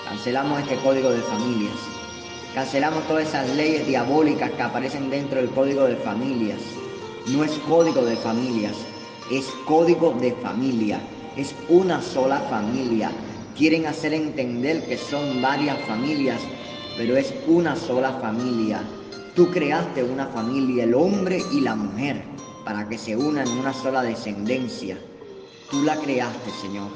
Cancelamos 0.05 0.59
este 0.59 0.75
código 0.77 1.09
de 1.09 1.21
familias. 1.21 1.73
Cancelamos 2.53 3.07
todas 3.07 3.29
esas 3.29 3.49
leyes 3.55 3.87
diabólicas 3.87 4.51
que 4.51 4.61
aparecen 4.61 5.09
dentro 5.09 5.39
del 5.39 5.51
código 5.51 5.85
de 5.85 5.95
familias. 5.97 6.59
No 7.27 7.43
es 7.45 7.51
código 7.59 8.03
de 8.03 8.17
familias, 8.17 8.75
es 9.31 9.45
código 9.65 10.11
de 10.19 10.33
familia. 10.33 10.99
Es 11.37 11.55
una 11.69 12.01
sola 12.01 12.39
familia. 12.49 13.09
Quieren 13.57 13.85
hacer 13.85 14.13
entender 14.13 14.83
que 14.85 14.97
son 14.97 15.41
varias 15.41 15.79
familias, 15.85 16.41
pero 16.97 17.15
es 17.15 17.33
una 17.47 17.75
sola 17.77 18.11
familia. 18.19 18.81
Tú 19.35 19.49
creaste 19.49 20.03
una 20.03 20.27
familia, 20.27 20.83
el 20.83 20.93
hombre 20.93 21.41
y 21.53 21.61
la 21.61 21.73
mujer, 21.73 22.21
para 22.65 22.89
que 22.89 22.97
se 22.97 23.15
unan 23.15 23.47
en 23.47 23.59
una 23.59 23.71
sola 23.73 24.01
descendencia. 24.01 24.97
Tú 25.69 25.83
la 25.83 25.95
creaste, 25.95 26.51
Señor. 26.61 26.89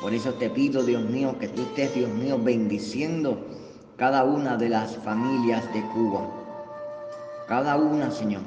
Por 0.00 0.12
eso 0.12 0.34
te 0.34 0.50
pido, 0.50 0.82
Dios 0.82 1.04
mío, 1.04 1.38
que 1.38 1.46
tú 1.46 1.62
estés, 1.62 1.94
Dios 1.94 2.10
mío, 2.10 2.36
bendiciendo 2.42 3.38
cada 3.96 4.24
una 4.24 4.56
de 4.56 4.70
las 4.70 4.96
familias 4.96 5.72
de 5.72 5.82
Cuba. 5.90 6.26
Cada 7.46 7.76
una, 7.76 8.10
Señor. 8.10 8.42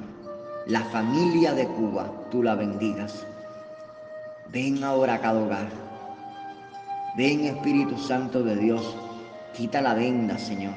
La 0.68 0.82
familia 0.82 1.54
de 1.54 1.68
Cuba, 1.68 2.12
tú 2.32 2.44
la 2.44 2.56
bendigas. 2.56 3.26
Ven 4.52 4.84
ahora 4.84 5.14
a 5.14 5.22
cada 5.22 5.40
hogar. 5.40 5.70
Ven 7.16 7.46
Espíritu 7.46 7.98
Santo 7.98 8.44
de 8.44 8.58
Dios. 8.58 8.94
Quita 9.56 9.82
la 9.82 9.94
venda, 9.94 10.38
Señor. 10.38 10.74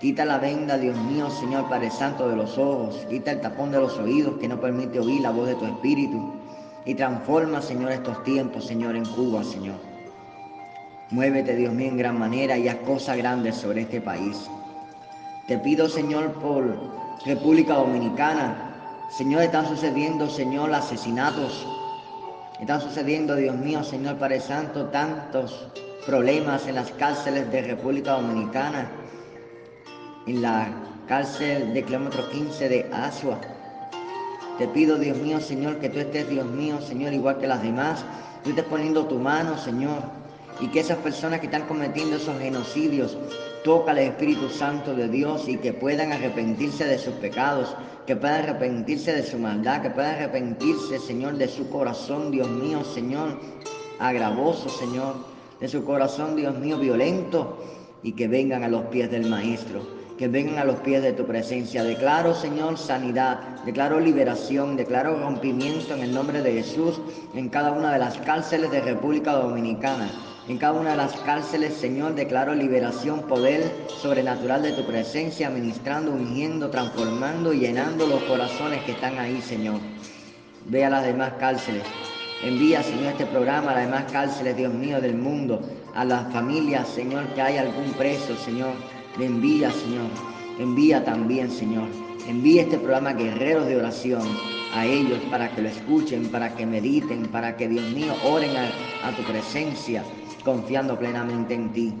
Quita 0.00 0.26
la 0.26 0.36
venda, 0.36 0.76
Dios 0.76 0.94
mío, 0.98 1.30
Señor 1.30 1.70
Padre 1.70 1.90
Santo, 1.90 2.28
de 2.28 2.36
los 2.36 2.58
ojos. 2.58 3.06
Quita 3.08 3.30
el 3.30 3.40
tapón 3.40 3.72
de 3.72 3.80
los 3.80 3.96
oídos 3.98 4.34
que 4.38 4.46
no 4.46 4.60
permite 4.60 5.00
oír 5.00 5.22
la 5.22 5.30
voz 5.30 5.46
de 5.48 5.54
tu 5.54 5.64
Espíritu. 5.64 6.34
Y 6.84 6.94
transforma, 6.94 7.62
Señor, 7.62 7.92
estos 7.92 8.22
tiempos, 8.22 8.66
Señor, 8.66 8.94
en 8.94 9.06
Cuba, 9.06 9.42
Señor. 9.42 9.76
Muévete, 11.10 11.56
Dios 11.56 11.72
mío, 11.72 11.88
en 11.88 11.96
gran 11.96 12.18
manera 12.18 12.58
y 12.58 12.68
haz 12.68 12.76
cosas 12.86 13.16
grandes 13.16 13.56
sobre 13.56 13.82
este 13.82 14.02
país. 14.02 14.50
Te 15.48 15.56
pido, 15.58 15.88
Señor, 15.88 16.32
por 16.34 16.76
República 17.24 17.76
Dominicana. 17.76 19.06
Señor, 19.08 19.44
están 19.44 19.66
sucediendo, 19.66 20.28
Señor, 20.28 20.74
asesinatos. 20.74 21.66
Están 22.60 22.82
sucediendo, 22.82 23.34
Dios 23.34 23.56
mío, 23.56 23.82
Señor 23.82 24.16
Padre 24.16 24.40
Santo, 24.40 24.86
tantos 24.86 25.68
problemas 26.04 26.66
en 26.66 26.74
las 26.74 26.90
cárceles 26.92 27.50
de 27.50 27.62
República 27.62 28.12
Dominicana. 28.12 28.90
En 30.26 30.42
la 30.42 30.68
cárcel 31.06 31.72
de 31.72 31.84
kilómetro 31.84 32.28
15 32.30 32.68
de 32.68 32.90
Asua. 32.92 33.40
Te 34.58 34.66
pido, 34.68 34.98
Dios 34.98 35.18
mío, 35.18 35.40
Señor, 35.40 35.78
que 35.78 35.88
tú 35.88 35.98
estés, 35.98 36.28
Dios 36.28 36.46
mío, 36.46 36.80
Señor, 36.80 37.12
igual 37.12 37.38
que 37.38 37.46
las 37.46 37.62
demás. 37.62 38.04
Tú 38.42 38.50
estés 38.50 38.64
poniendo 38.64 39.06
tu 39.06 39.18
mano, 39.18 39.56
Señor 39.58 40.02
y 40.60 40.68
que 40.68 40.80
esas 40.80 40.98
personas 40.98 41.40
que 41.40 41.46
están 41.46 41.66
cometiendo 41.66 42.16
esos 42.16 42.38
genocidios 42.38 43.16
tocan 43.64 43.98
el 43.98 44.08
Espíritu 44.08 44.48
Santo 44.48 44.94
de 44.94 45.08
Dios 45.08 45.48
y 45.48 45.56
que 45.58 45.72
puedan 45.72 46.12
arrepentirse 46.12 46.84
de 46.84 46.98
sus 46.98 47.14
pecados, 47.14 47.74
que 48.06 48.16
puedan 48.16 48.44
arrepentirse 48.44 49.12
de 49.12 49.24
su 49.24 49.38
maldad, 49.38 49.82
que 49.82 49.90
puedan 49.90 50.14
arrepentirse, 50.14 50.98
Señor, 50.98 51.36
de 51.36 51.48
su 51.48 51.68
corazón, 51.68 52.30
Dios 52.30 52.48
mío, 52.48 52.84
Señor, 52.84 53.38
agravoso, 53.98 54.68
Señor, 54.68 55.16
de 55.60 55.68
su 55.68 55.84
corazón, 55.84 56.36
Dios 56.36 56.56
mío, 56.58 56.78
violento, 56.78 57.58
y 58.02 58.12
que 58.12 58.28
vengan 58.28 58.62
a 58.62 58.68
los 58.68 58.84
pies 58.84 59.10
del 59.10 59.28
Maestro 59.28 59.95
que 60.18 60.28
vengan 60.28 60.58
a 60.58 60.64
los 60.64 60.80
pies 60.80 61.02
de 61.02 61.12
tu 61.12 61.26
presencia. 61.26 61.84
Declaro, 61.84 62.34
Señor, 62.34 62.78
sanidad, 62.78 63.38
declaro 63.64 64.00
liberación, 64.00 64.76
declaro 64.76 65.18
rompimiento 65.18 65.94
en 65.94 66.00
el 66.00 66.14
nombre 66.14 66.42
de 66.42 66.52
Jesús 66.52 67.00
en 67.34 67.48
cada 67.48 67.72
una 67.72 67.92
de 67.92 67.98
las 67.98 68.16
cárceles 68.18 68.70
de 68.70 68.80
República 68.80 69.32
Dominicana. 69.32 70.10
En 70.48 70.58
cada 70.58 70.78
una 70.78 70.90
de 70.90 70.96
las 70.96 71.12
cárceles, 71.20 71.74
Señor, 71.74 72.14
declaro 72.14 72.54
liberación, 72.54 73.22
poder 73.22 73.68
sobrenatural 73.88 74.62
de 74.62 74.72
tu 74.72 74.86
presencia, 74.86 75.50
ministrando, 75.50 76.12
ungiendo, 76.12 76.70
transformando 76.70 77.52
y 77.52 77.60
llenando 77.60 78.06
los 78.06 78.22
corazones 78.22 78.84
que 78.84 78.92
están 78.92 79.18
ahí, 79.18 79.42
Señor. 79.42 79.80
Ve 80.66 80.84
a 80.84 80.90
las 80.90 81.04
demás 81.04 81.32
cárceles. 81.40 81.82
Envía, 82.44 82.82
Señor, 82.82 83.12
este 83.12 83.26
programa 83.26 83.72
a 83.72 83.74
las 83.74 83.84
demás 83.86 84.12
cárceles, 84.12 84.56
Dios 84.56 84.72
mío, 84.72 85.00
del 85.00 85.16
mundo, 85.16 85.60
a 85.94 86.04
las 86.04 86.32
familias, 86.32 86.86
Señor, 86.88 87.26
que 87.34 87.42
hay 87.42 87.56
algún 87.56 87.92
preso, 87.94 88.36
Señor. 88.36 88.74
Le 89.18 89.26
envía, 89.26 89.70
Señor. 89.70 90.08
Envía 90.58 91.04
también, 91.04 91.50
Señor. 91.50 91.88
Envía 92.28 92.62
este 92.62 92.78
programa 92.78 93.12
Guerreros 93.12 93.66
de 93.66 93.76
Oración 93.76 94.22
a 94.74 94.84
ellos 94.84 95.18
para 95.30 95.50
que 95.54 95.62
lo 95.62 95.68
escuchen, 95.68 96.28
para 96.28 96.54
que 96.54 96.66
mediten, 96.66 97.26
para 97.26 97.56
que, 97.56 97.68
Dios 97.68 97.84
mío, 97.92 98.14
oren 98.24 98.50
a, 98.56 99.08
a 99.08 99.12
tu 99.16 99.22
presencia 99.22 100.02
confiando 100.44 100.96
plenamente 100.98 101.54
en 101.54 101.72
ti. 101.72 101.92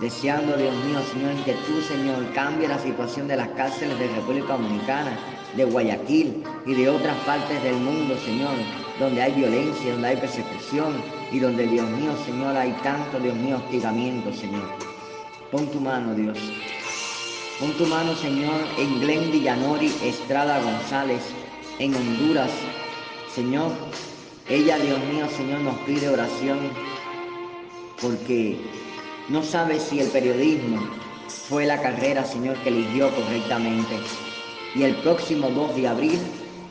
Deseando, 0.00 0.56
Dios 0.56 0.74
mío, 0.84 0.98
Señor, 1.12 1.34
que 1.44 1.52
tú, 1.66 1.80
Señor, 1.82 2.32
cambie 2.34 2.68
la 2.68 2.78
situación 2.78 3.28
de 3.28 3.36
las 3.36 3.48
cárceles 3.48 3.98
de 3.98 4.08
República 4.08 4.54
Dominicana, 4.54 5.18
de 5.56 5.64
Guayaquil 5.64 6.42
y 6.66 6.74
de 6.74 6.88
otras 6.88 7.16
partes 7.24 7.62
del 7.62 7.76
mundo, 7.76 8.16
Señor, 8.24 8.54
donde 8.98 9.22
hay 9.22 9.32
violencia, 9.32 9.92
donde 9.92 10.08
hay 10.08 10.16
persecución 10.16 10.94
y 11.32 11.38
donde, 11.38 11.66
Dios 11.66 11.88
mío, 11.90 12.12
Señor, 12.24 12.56
hay 12.56 12.72
tanto, 12.82 13.18
Dios 13.20 13.36
mío, 13.36 13.56
hostigamiento, 13.56 14.32
Señor. 14.32 14.95
Pon 15.50 15.66
tu 15.70 15.78
mano, 15.80 16.12
Dios. 16.14 16.38
Pon 17.60 17.72
tu 17.78 17.86
mano, 17.86 18.16
Señor, 18.16 18.60
en 18.78 19.00
Glenn 19.00 19.30
Villanori 19.30 19.92
Estrada 20.02 20.60
González, 20.60 21.22
en 21.78 21.94
Honduras. 21.94 22.50
Señor, 23.32 23.70
ella, 24.48 24.76
Dios 24.78 24.98
mío, 25.04 25.28
Señor, 25.36 25.60
nos 25.60 25.78
pide 25.80 26.08
oración 26.08 26.58
porque 28.02 28.56
no 29.28 29.42
sabe 29.44 29.78
si 29.78 30.00
el 30.00 30.08
periodismo 30.08 30.80
fue 31.28 31.64
la 31.64 31.80
carrera, 31.80 32.24
Señor, 32.24 32.56
que 32.62 32.70
eligió 32.70 33.14
correctamente. 33.14 33.94
Y 34.74 34.82
el 34.82 34.96
próximo 34.96 35.48
2 35.50 35.76
de 35.76 35.88
abril 35.88 36.18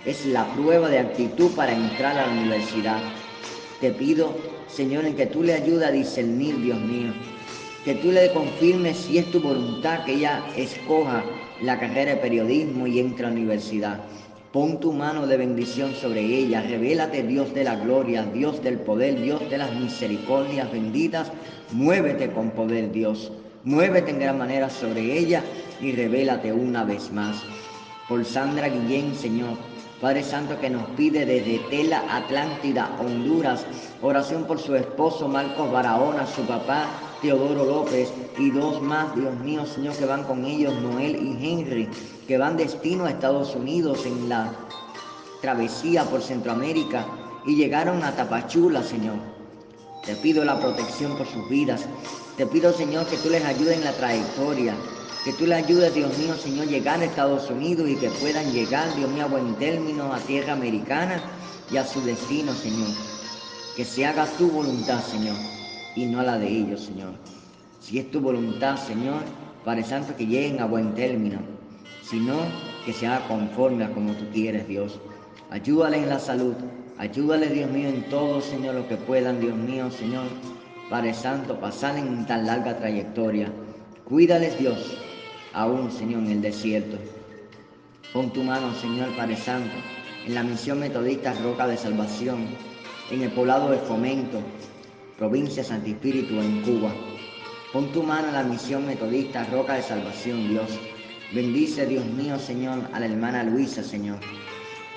es 0.06 0.26
la 0.26 0.46
prueba 0.54 0.90
de 0.90 1.00
actitud 1.00 1.50
para 1.52 1.72
entrar 1.72 2.18
a 2.18 2.28
la 2.28 2.34
universidad. 2.34 3.02
Te 3.80 3.92
pido, 3.92 4.36
Señor, 4.68 5.06
en 5.06 5.16
que 5.16 5.28
tú 5.28 5.44
le 5.44 5.54
ayudes 5.54 5.88
a 5.88 5.92
discernir, 5.92 6.62
Dios 6.62 6.80
mío, 6.80 7.14
que 7.86 7.94
tú 7.94 8.12
le 8.12 8.34
confirmes 8.34 8.98
si 8.98 9.20
es 9.20 9.30
tu 9.30 9.40
voluntad 9.40 10.04
que 10.06 10.14
ella 10.14 10.44
escoja 10.58 11.24
la 11.62 11.80
carrera 11.80 12.16
de 12.16 12.18
periodismo 12.18 12.88
y 12.88 13.00
entre 13.00 13.28
a 13.28 13.30
la 13.30 13.36
universidad. 13.36 14.00
Pon 14.52 14.80
tu 14.80 14.92
mano 14.92 15.28
de 15.28 15.38
bendición 15.38 15.94
sobre 15.94 16.22
ella. 16.22 16.62
Revélate, 16.62 17.22
Dios 17.22 17.54
de 17.54 17.64
la 17.64 17.76
gloria, 17.76 18.24
Dios 18.24 18.64
del 18.64 18.80
poder, 18.80 19.22
Dios 19.22 19.48
de 19.52 19.60
las 19.60 19.72
misericordias 19.76 20.72
benditas. 20.72 21.32
Muévete 21.74 22.32
con 22.32 22.50
poder, 22.52 22.92
Dios. 22.92 23.32
Muévete 23.64 24.10
en 24.12 24.20
gran 24.20 24.40
manera 24.40 24.68
sobre 24.72 25.20
ella 25.20 25.44
y 25.80 25.92
revélate 25.92 26.54
una 26.54 26.84
vez 26.86 27.12
más. 27.12 27.44
Por 28.10 28.26
Sandra 28.26 28.68
Guillén, 28.68 29.14
Señor. 29.14 29.58
Padre 30.02 30.24
Santo 30.24 30.60
que 30.60 30.70
nos 30.70 30.88
pide 30.92 31.26
desde 31.26 31.60
Tela, 31.70 32.04
Atlántida, 32.10 32.96
Honduras, 33.00 33.66
oración 34.02 34.46
por 34.46 34.60
su 34.60 34.76
esposo 34.76 35.28
Marcos 35.28 35.72
Barahona, 35.72 36.28
su 36.28 36.42
papá 36.42 36.88
Teodoro 37.26 37.66
López 37.66 38.10
y 38.38 38.52
dos 38.52 38.84
más, 38.84 39.16
Dios 39.16 39.34
mío, 39.40 39.66
Señor, 39.66 39.96
que 39.96 40.06
van 40.06 40.26
con 40.26 40.46
ellos, 40.46 40.80
Noel 40.80 41.16
y 41.16 41.44
Henry, 41.44 41.90
que 42.28 42.38
van 42.38 42.56
destino 42.56 43.06
a 43.06 43.10
Estados 43.10 43.56
Unidos 43.56 44.06
en 44.06 44.30
la 44.30 44.54
travesía 45.42 46.04
por 46.04 46.22
Centroamérica 46.22 47.04
y 47.48 47.56
llegaron 47.56 48.04
a 48.04 48.16
Tapachula, 48.16 48.84
Señor. 48.84 49.16
Te 50.06 50.16
pido 50.18 50.46
la 50.46 50.60
protección 50.60 51.18
por 51.18 51.26
sus 51.26 51.50
vidas. 51.50 51.88
Te 52.38 52.46
pido, 52.46 52.72
Señor, 52.72 53.08
que 53.08 53.18
tú 53.18 53.32
les 53.32 53.44
ayudes 53.44 53.78
en 53.80 53.86
la 53.86 53.94
trayectoria. 53.94 54.76
Que 55.24 55.34
tú 55.34 55.48
les 55.48 55.64
ayudes, 55.64 55.96
Dios 55.96 56.16
mío, 56.20 56.36
Señor, 56.36 56.68
llegar 56.68 57.00
a 57.00 57.06
Estados 57.06 57.50
Unidos 57.50 57.90
y 57.90 57.96
que 57.96 58.12
puedan 58.12 58.52
llegar, 58.52 58.96
Dios 58.96 59.10
mío, 59.10 59.24
a 59.24 59.30
buen 59.30 59.56
término 59.56 60.14
a 60.14 60.20
tierra 60.20 60.54
americana 60.54 61.24
y 61.72 61.78
a 61.78 61.88
su 61.88 62.02
destino, 62.02 62.54
Señor. 62.54 62.90
Que 63.76 63.84
se 63.84 64.06
haga 64.06 64.28
tu 64.38 64.48
voluntad, 64.48 65.02
Señor 65.02 65.55
y 65.96 66.06
no 66.06 66.20
a 66.20 66.24
la 66.24 66.38
de 66.38 66.48
ellos, 66.48 66.82
Señor. 66.82 67.14
Si 67.80 68.00
es 68.00 68.12
tu 68.12 68.20
voluntad, 68.20 68.78
Señor, 68.78 69.22
Padre 69.64 69.84
Santo, 69.84 70.16
que 70.16 70.28
lleguen 70.28 70.60
a 70.60 70.66
buen 70.66 70.94
término, 70.94 71.40
sino 72.04 72.36
que 72.86 72.94
se 72.94 73.08
haga 73.08 73.28
conforme 73.28 73.86
a 73.86 73.92
como 73.92 74.14
tú 74.14 74.26
quieres, 74.34 74.68
Dios. 74.68 75.00
Ayúdales 75.50 76.04
en 76.04 76.10
la 76.10 76.20
salud, 76.20 76.56
ayúdales, 76.98 77.54
Dios 77.54 77.70
mío, 77.72 77.88
en 77.88 78.04
todo, 78.10 78.42
Señor, 78.42 78.76
lo 78.76 78.88
que 78.88 78.98
puedan, 78.98 79.40
Dios 79.40 79.56
mío, 79.56 79.90
Señor, 79.90 80.26
Padre 80.90 81.14
Santo, 81.14 81.60
pasar 81.60 81.98
en 81.98 82.26
tan 82.26 82.46
larga 82.46 82.78
trayectoria. 82.78 83.52
Cuídales, 84.04 84.58
Dios, 84.60 84.98
aún, 85.54 85.92
Señor, 85.92 86.24
en 86.24 86.32
el 86.32 86.42
desierto. 86.42 86.98
Pon 88.14 88.32
tu 88.32 88.44
mano, 88.44 88.74
Señor, 88.76 89.16
Padre 89.16 89.38
Santo, 89.38 89.76
en 90.28 90.36
la 90.36 90.44
misión 90.44 90.80
metodista 90.80 91.34
Roca 91.42 91.68
de 91.68 91.78
Salvación, 91.78 92.48
en 93.12 93.22
el 93.22 93.32
poblado 93.32 93.70
de 93.70 93.78
Fomento, 93.78 94.42
provincia 95.18 95.64
Santi 95.64 95.92
Espíritu 95.92 96.40
en 96.42 96.62
Cuba. 96.62 96.92
Pon 97.72 97.92
tu 97.92 98.04
mano 98.04 98.28
en 98.28 98.34
la 98.34 98.44
misión 98.44 98.86
metodista 98.86 99.46
Roca 99.46 99.76
de 99.76 99.82
Salvación, 99.82 100.50
Dios. 100.50 100.80
Bendice, 101.34 101.86
Dios 101.86 102.06
mío, 102.06 102.38
Señor, 102.38 102.80
a 102.94 103.00
la 103.00 103.06
hermana 103.06 103.44
Luisa, 103.44 103.84
Señor. 103.84 104.18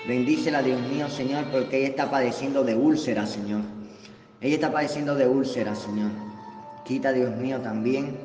Bendícela, 0.07 0.63
Dios 0.63 0.81
mío, 0.89 1.09
Señor, 1.09 1.45
porque 1.51 1.79
ella 1.79 1.89
está 1.89 2.11
padeciendo 2.11 2.65
de 2.65 2.75
úlceras, 2.75 3.31
Señor. 3.31 3.63
Ella 4.41 4.55
está 4.55 4.73
padeciendo 4.73 5.15
de 5.15 5.29
úlceras, 5.29 5.79
Señor. 5.79 6.11
Quita, 6.85 7.13
Dios 7.13 7.35
mío, 7.37 7.61
también 7.61 8.17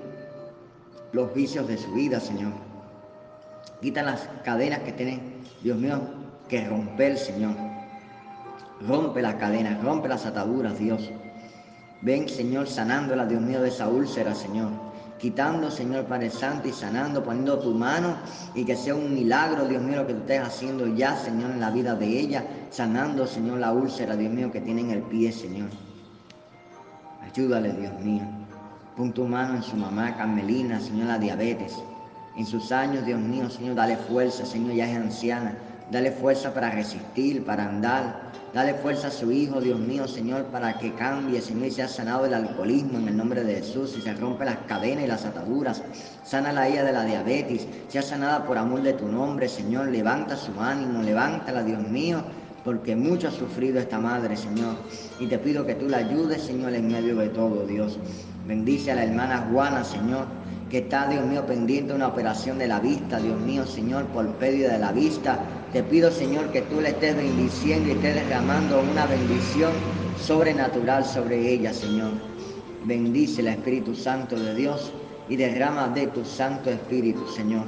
los 1.12 1.34
vicios 1.34 1.68
de 1.68 1.78
su 1.78 1.92
vida, 1.94 2.20
Señor. 2.20 2.54
Quita 3.82 4.02
las 4.02 4.30
cadenas 4.44 4.80
que 4.80 4.94
tiene, 4.94 5.20
Dios 5.62 5.78
mío, 5.78 6.02
que 6.48 6.68
romper, 6.68 7.18
Señor. 7.18 7.56
Rompe 8.88 9.22
las 9.22 9.36
cadenas, 9.36 9.82
rompe 9.84 10.08
las 10.08 10.26
ataduras, 10.26 10.78
Dios. 10.80 11.10
Ven, 12.04 12.28
Señor, 12.28 12.68
sanándola, 12.68 13.26
Dios 13.26 13.42
mío, 13.42 13.62
de 13.62 13.70
esa 13.70 13.88
úlcera, 13.88 14.36
Señor. 14.36 14.72
Quitando, 15.18 15.72
Señor 15.72 16.04
Padre 16.04 16.30
Santo, 16.30 16.68
y 16.68 16.74
sanando, 16.74 17.24
poniendo 17.24 17.58
tu 17.60 17.74
mano 17.74 18.18
y 18.54 18.66
que 18.66 18.76
sea 18.76 18.94
un 18.94 19.14
milagro, 19.14 19.66
Dios 19.70 19.82
mío, 19.82 20.02
lo 20.02 20.08
que 20.08 20.14
tú 20.14 20.20
estés 20.20 20.42
haciendo 20.42 20.86
ya, 20.86 21.16
Señor, 21.16 21.52
en 21.52 21.62
la 21.62 21.72
vida 21.72 21.96
de 21.96 22.06
ella. 22.06 22.46
Sanando, 22.72 23.26
Señor, 23.26 23.60
la 23.60 23.72
úlcera, 23.72 24.18
Dios 24.18 24.34
mío, 24.34 24.52
que 24.52 24.60
tiene 24.60 24.82
en 24.82 24.92
el 24.92 25.02
pie, 25.04 25.32
Señor. 25.32 25.70
Ayúdale, 27.22 27.72
Dios 27.72 27.94
mío. 28.02 28.24
Pon 28.98 29.14
tu 29.14 29.26
mano 29.26 29.56
en 29.56 29.64
su 29.64 29.78
mamá 29.78 30.18
Carmelina, 30.18 30.82
Señor, 30.82 31.08
la 31.08 31.18
diabetes. 31.18 31.82
En 32.36 32.46
sus 32.46 32.74
años, 32.74 33.06
Dios 33.06 33.22
mío, 33.22 33.50
Señor, 33.50 33.76
dale 33.76 33.96
fuerza, 33.96 34.46
Señor, 34.46 34.74
ya 34.74 34.92
es 34.92 34.98
anciana. 34.98 35.56
Dale 35.90 36.12
fuerza 36.12 36.54
para 36.54 36.70
resistir, 36.70 37.46
para 37.46 37.70
andar. 37.70 38.34
Dale 38.54 38.76
fuerza 38.76 39.08
a 39.08 39.12
su 39.12 39.32
hijo, 39.32 39.60
Dios 39.60 39.80
mío, 39.80 40.08
Señor, 40.08 40.44
para 40.46 40.78
que 40.78 40.94
cambie, 40.94 41.42
Señor, 41.42 41.66
y 41.66 41.72
sea 41.72 41.88
sanado 41.88 42.28
el 42.28 42.36
alcoholismo 42.36 43.00
en 43.00 43.08
el 43.08 43.18
nombre 43.18 43.44
de 43.44 43.56
Jesús 43.56 43.96
y 43.98 44.02
se 44.02 44.14
rompe 44.14 44.46
las 44.46 44.58
cadenas 44.68 45.06
y 45.06 45.08
las 45.08 45.26
ataduras. 45.26 45.82
Sana 46.24 46.54
la 46.54 46.68
ella 46.68 46.84
de 46.84 46.92
la 46.92 47.04
diabetes, 47.04 47.68
sea 47.88 48.04
sanada 48.04 48.46
por 48.46 48.60
amor 48.60 48.84
de 48.84 48.94
tu 48.94 49.08
nombre, 49.08 49.50
Señor. 49.50 49.88
Levanta 49.88 50.36
su 50.36 50.52
ánimo, 50.60 51.02
levántala, 51.02 51.64
Dios 51.64 51.82
mío, 51.82 52.22
porque 52.64 52.96
mucho 52.96 53.30
ha 53.30 53.32
sufrido 53.32 53.80
esta 53.80 54.00
madre, 54.00 54.38
Señor. 54.38 54.76
Y 55.20 55.26
te 55.26 55.40
pido 55.40 55.66
que 55.66 55.74
tú 55.74 55.90
la 55.90 55.98
ayudes, 55.98 56.44
Señor, 56.44 56.76
en 56.76 56.90
medio 56.90 57.16
de 57.16 57.30
todo, 57.30 57.66
Dios. 57.66 57.98
Bendice 58.46 58.92
a 58.92 58.96
la 58.96 59.06
hermana 59.06 59.48
Juana, 59.52 59.84
Señor, 59.84 60.28
que 60.74 60.80
está, 60.80 61.08
Dios 61.08 61.24
mío, 61.28 61.46
pendiente 61.46 61.94
una 61.94 62.08
operación 62.08 62.58
de 62.58 62.68
la 62.68 62.80
vista, 62.80 63.20
Dios 63.20 63.40
mío, 63.40 63.64
Señor, 63.64 64.06
por 64.08 64.28
pérdida 64.38 64.74
de 64.74 64.80
la 64.80 64.92
vista. 64.92 65.40
Te 65.72 65.84
pido, 65.84 66.10
Señor, 66.10 66.52
que 66.52 66.64
tú 66.64 66.82
le 66.82 66.90
estés 66.90 67.16
bendiciendo 67.16 67.90
y 67.90 67.92
estés 67.92 68.16
derramando 68.16 68.82
una 68.82 69.06
bendición 69.06 69.72
sobrenatural 70.20 71.06
sobre 71.06 71.48
ella, 71.48 71.72
Señor. 71.72 72.14
Bendice 72.86 73.42
el 73.42 73.50
Espíritu 73.50 73.94
Santo 73.94 74.36
de 74.36 74.56
Dios 74.56 74.92
y 75.30 75.36
derrama 75.36 75.90
de 75.90 76.08
tu 76.08 76.26
Santo 76.26 76.72
Espíritu, 76.72 77.24
Señor. 77.28 77.68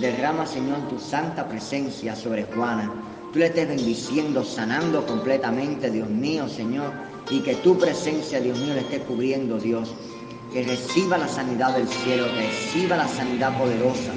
Derrama, 0.00 0.46
Señor, 0.46 0.86
tu 0.88 1.00
santa 1.00 1.48
presencia 1.48 2.14
sobre 2.14 2.44
Juana. 2.44 2.88
Tú 3.32 3.40
le 3.40 3.46
estés 3.46 3.66
bendiciendo, 3.66 4.44
sanando 4.44 5.04
completamente, 5.06 5.90
Dios 5.90 6.08
mío, 6.08 6.48
Señor. 6.48 6.92
Y 7.30 7.40
que 7.40 7.56
tu 7.56 7.76
presencia, 7.76 8.40
Dios 8.40 8.60
mío, 8.60 8.74
le 8.74 8.82
esté 8.82 9.00
cubriendo, 9.00 9.58
Dios. 9.58 9.92
Que 10.56 10.62
reciba 10.62 11.18
la 11.18 11.28
sanidad 11.28 11.76
del 11.76 11.86
cielo, 11.86 12.28
reciba 12.34 12.96
la 12.96 13.06
sanidad 13.06 13.58
poderosa, 13.58 14.10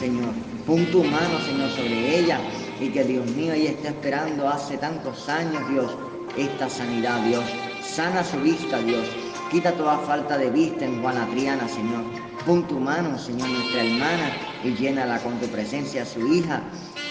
Señor. 0.00 0.32
Pon 0.66 0.86
tu 0.86 1.04
mano, 1.04 1.38
Señor, 1.44 1.68
sobre 1.72 2.20
ella 2.20 2.40
y 2.80 2.88
que 2.88 3.04
Dios 3.04 3.26
mío, 3.32 3.52
ella 3.52 3.72
está 3.72 3.88
esperando 3.88 4.48
hace 4.48 4.78
tantos 4.78 5.28
años, 5.28 5.68
Dios, 5.68 5.94
esta 6.38 6.70
sanidad, 6.70 7.20
Dios. 7.26 7.44
Sana 7.82 8.24
su 8.24 8.40
vista, 8.40 8.78
Dios. 8.78 9.06
Quita 9.50 9.72
toda 9.72 9.98
falta 9.98 10.38
de 10.38 10.48
vista 10.48 10.86
en 10.86 11.02
Juana 11.02 11.28
Triana, 11.32 11.68
Señor. 11.68 12.04
Pon 12.46 12.66
tu 12.66 12.80
mano, 12.80 13.18
Señor, 13.18 13.50
nuestra 13.50 13.84
hermana, 13.84 14.32
y 14.64 14.70
llénala 14.70 15.18
con 15.18 15.38
tu 15.38 15.48
presencia, 15.48 16.06
su 16.06 16.26
hija, 16.32 16.62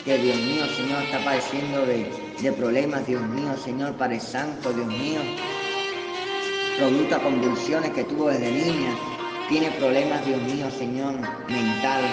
que 0.03 0.17
Dios 0.17 0.37
mío, 0.37 0.65
Señor, 0.75 1.03
está 1.03 1.23
padeciendo 1.23 1.85
de, 1.85 2.11
de 2.41 2.51
problemas, 2.53 3.05
Dios 3.05 3.21
mío, 3.21 3.55
Señor, 3.63 3.93
Padre 3.97 4.19
Santo, 4.19 4.73
Dios 4.73 4.87
mío. 4.87 5.21
Producto 6.77 7.21
convulsiones 7.21 7.91
que 7.91 8.03
tuvo 8.03 8.29
desde 8.29 8.51
niña. 8.51 8.95
Tiene 9.47 9.69
problemas, 9.71 10.25
Dios 10.25 10.41
mío, 10.41 10.69
Señor, 10.71 11.13
mental 11.47 12.03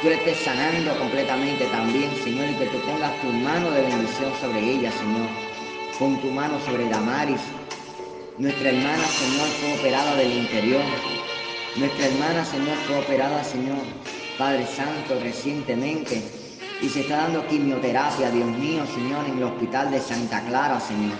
tú 0.00 0.08
le 0.08 0.14
estés 0.14 0.38
sanando 0.38 0.96
completamente 0.98 1.66
también, 1.66 2.10
Señor, 2.22 2.48
y 2.48 2.54
que 2.54 2.66
tú 2.66 2.78
pongas 2.86 3.20
tu 3.20 3.26
mano 3.28 3.70
de 3.70 3.82
bendición 3.82 4.32
sobre 4.40 4.60
ella, 4.60 4.92
Señor. 4.92 5.28
Pon 5.98 6.20
tu 6.20 6.30
mano 6.30 6.58
sobre 6.60 6.88
Damaris. 6.88 7.40
Nuestra 8.38 8.68
hermana, 8.68 9.04
Señor, 9.04 9.48
fue 9.60 9.74
operada 9.74 10.14
del 10.14 10.32
interior. 10.32 10.82
Nuestra 11.76 12.06
hermana, 12.06 12.44
Señor, 12.44 12.76
fue 12.86 12.98
operada, 12.98 13.42
Señor, 13.42 13.82
Padre 14.38 14.66
Santo, 14.66 15.18
recientemente. 15.20 16.22
Y 16.80 16.88
se 16.88 17.00
está 17.00 17.16
dando 17.16 17.46
quimioterapia, 17.48 18.30
Dios 18.30 18.48
mío, 18.56 18.84
Señor, 18.94 19.26
en 19.26 19.38
el 19.38 19.44
hospital 19.44 19.90
de 19.90 20.00
Santa 20.00 20.44
Clara, 20.46 20.78
Señor. 20.78 21.18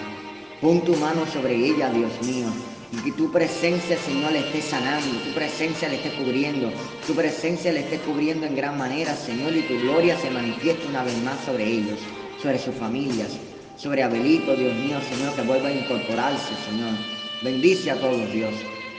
Pon 0.60 0.80
tu 0.82 0.94
mano 0.96 1.26
sobre 1.26 1.54
ella, 1.54 1.90
Dios 1.90 2.12
mío 2.22 2.48
y 2.92 2.96
que 2.96 3.12
tu 3.12 3.30
presencia, 3.30 3.98
Señor, 3.98 4.32
le 4.32 4.40
esté 4.40 4.62
sanando, 4.62 5.18
tu 5.18 5.34
presencia 5.34 5.88
le 5.88 5.96
esté 5.96 6.10
cubriendo, 6.12 6.70
tu 7.06 7.14
presencia 7.14 7.72
le 7.72 7.80
esté 7.80 7.98
cubriendo 7.98 8.46
en 8.46 8.56
gran 8.56 8.78
manera, 8.78 9.14
Señor, 9.14 9.54
y 9.54 9.62
tu 9.62 9.78
gloria 9.80 10.18
se 10.18 10.30
manifieste 10.30 10.86
una 10.86 11.04
vez 11.04 11.16
más 11.22 11.38
sobre 11.44 11.66
ellos, 11.66 11.98
sobre 12.42 12.58
sus 12.58 12.74
familias, 12.74 13.36
sobre 13.76 14.02
Abelito, 14.02 14.56
Dios 14.56 14.74
mío, 14.74 14.98
Señor, 15.02 15.34
que 15.34 15.42
vuelva 15.42 15.68
a 15.68 15.72
incorporarse, 15.72 16.54
Señor. 16.68 16.94
Bendice 17.42 17.90
a 17.90 18.00
todos, 18.00 18.32
Dios. 18.32 18.54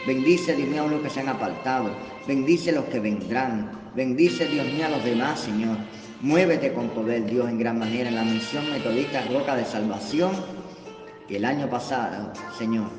Bendice, 0.06 0.56
Dios 0.56 0.69
mío, 0.69 0.84
a 0.84 0.88
los 0.88 1.02
que 1.02 1.10
se 1.10 1.19
han 1.21 1.30
apartado. 1.30 1.89
Bendice 2.28 2.69
a 2.69 2.73
los 2.73 2.86
que 2.86 2.99
vendrán. 2.99 3.71
Bendice, 3.95 4.47
Dios 4.47 4.65
mío, 4.67 4.86
a 4.86 4.89
los 4.89 5.04
demás, 5.04 5.39
Señor. 5.39 5.78
Muévete 6.21 6.71
con 6.73 6.89
poder, 6.89 7.25
Dios, 7.25 7.49
en 7.49 7.58
gran 7.58 7.80
manera 7.80 8.08
en 8.08 8.15
la 8.15 8.23
misión 8.23 8.69
metodista 8.69 9.25
Roca 9.25 9.56
de 9.56 9.65
Salvación. 9.65 10.32
Que 11.28 11.38
el 11.38 11.45
año 11.45 11.69
pasado, 11.69 12.32
Señor, 12.58 12.89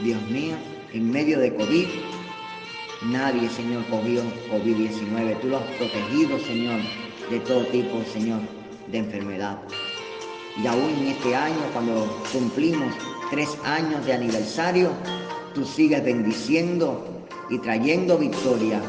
Dios 0.00 0.20
mío, 0.30 0.56
en 0.92 1.10
medio 1.10 1.38
de 1.38 1.54
COVID, 1.54 1.86
nadie, 3.02 3.48
Señor, 3.50 3.84
cogió 3.86 4.22
COVID-19. 4.50 5.40
Tú 5.40 5.48
lo 5.48 5.58
has 5.58 5.64
protegido, 5.76 6.38
Señor, 6.40 6.80
de 7.30 7.38
todo 7.40 7.64
tipo, 7.66 8.02
Señor, 8.12 8.40
de 8.88 8.98
enfermedad. 8.98 9.58
Y 10.62 10.66
aún 10.66 10.90
en 10.98 11.08
este 11.08 11.36
año, 11.36 11.62
cuando 11.72 12.22
cumplimos 12.32 12.94
tres 13.30 13.56
años 13.64 14.04
de 14.04 14.14
aniversario, 14.14 14.90
tú 15.54 15.64
sigues 15.64 16.04
bendiciendo 16.04 17.06
y 17.48 17.58
trayendo 17.58 18.18
victoria, 18.18 18.80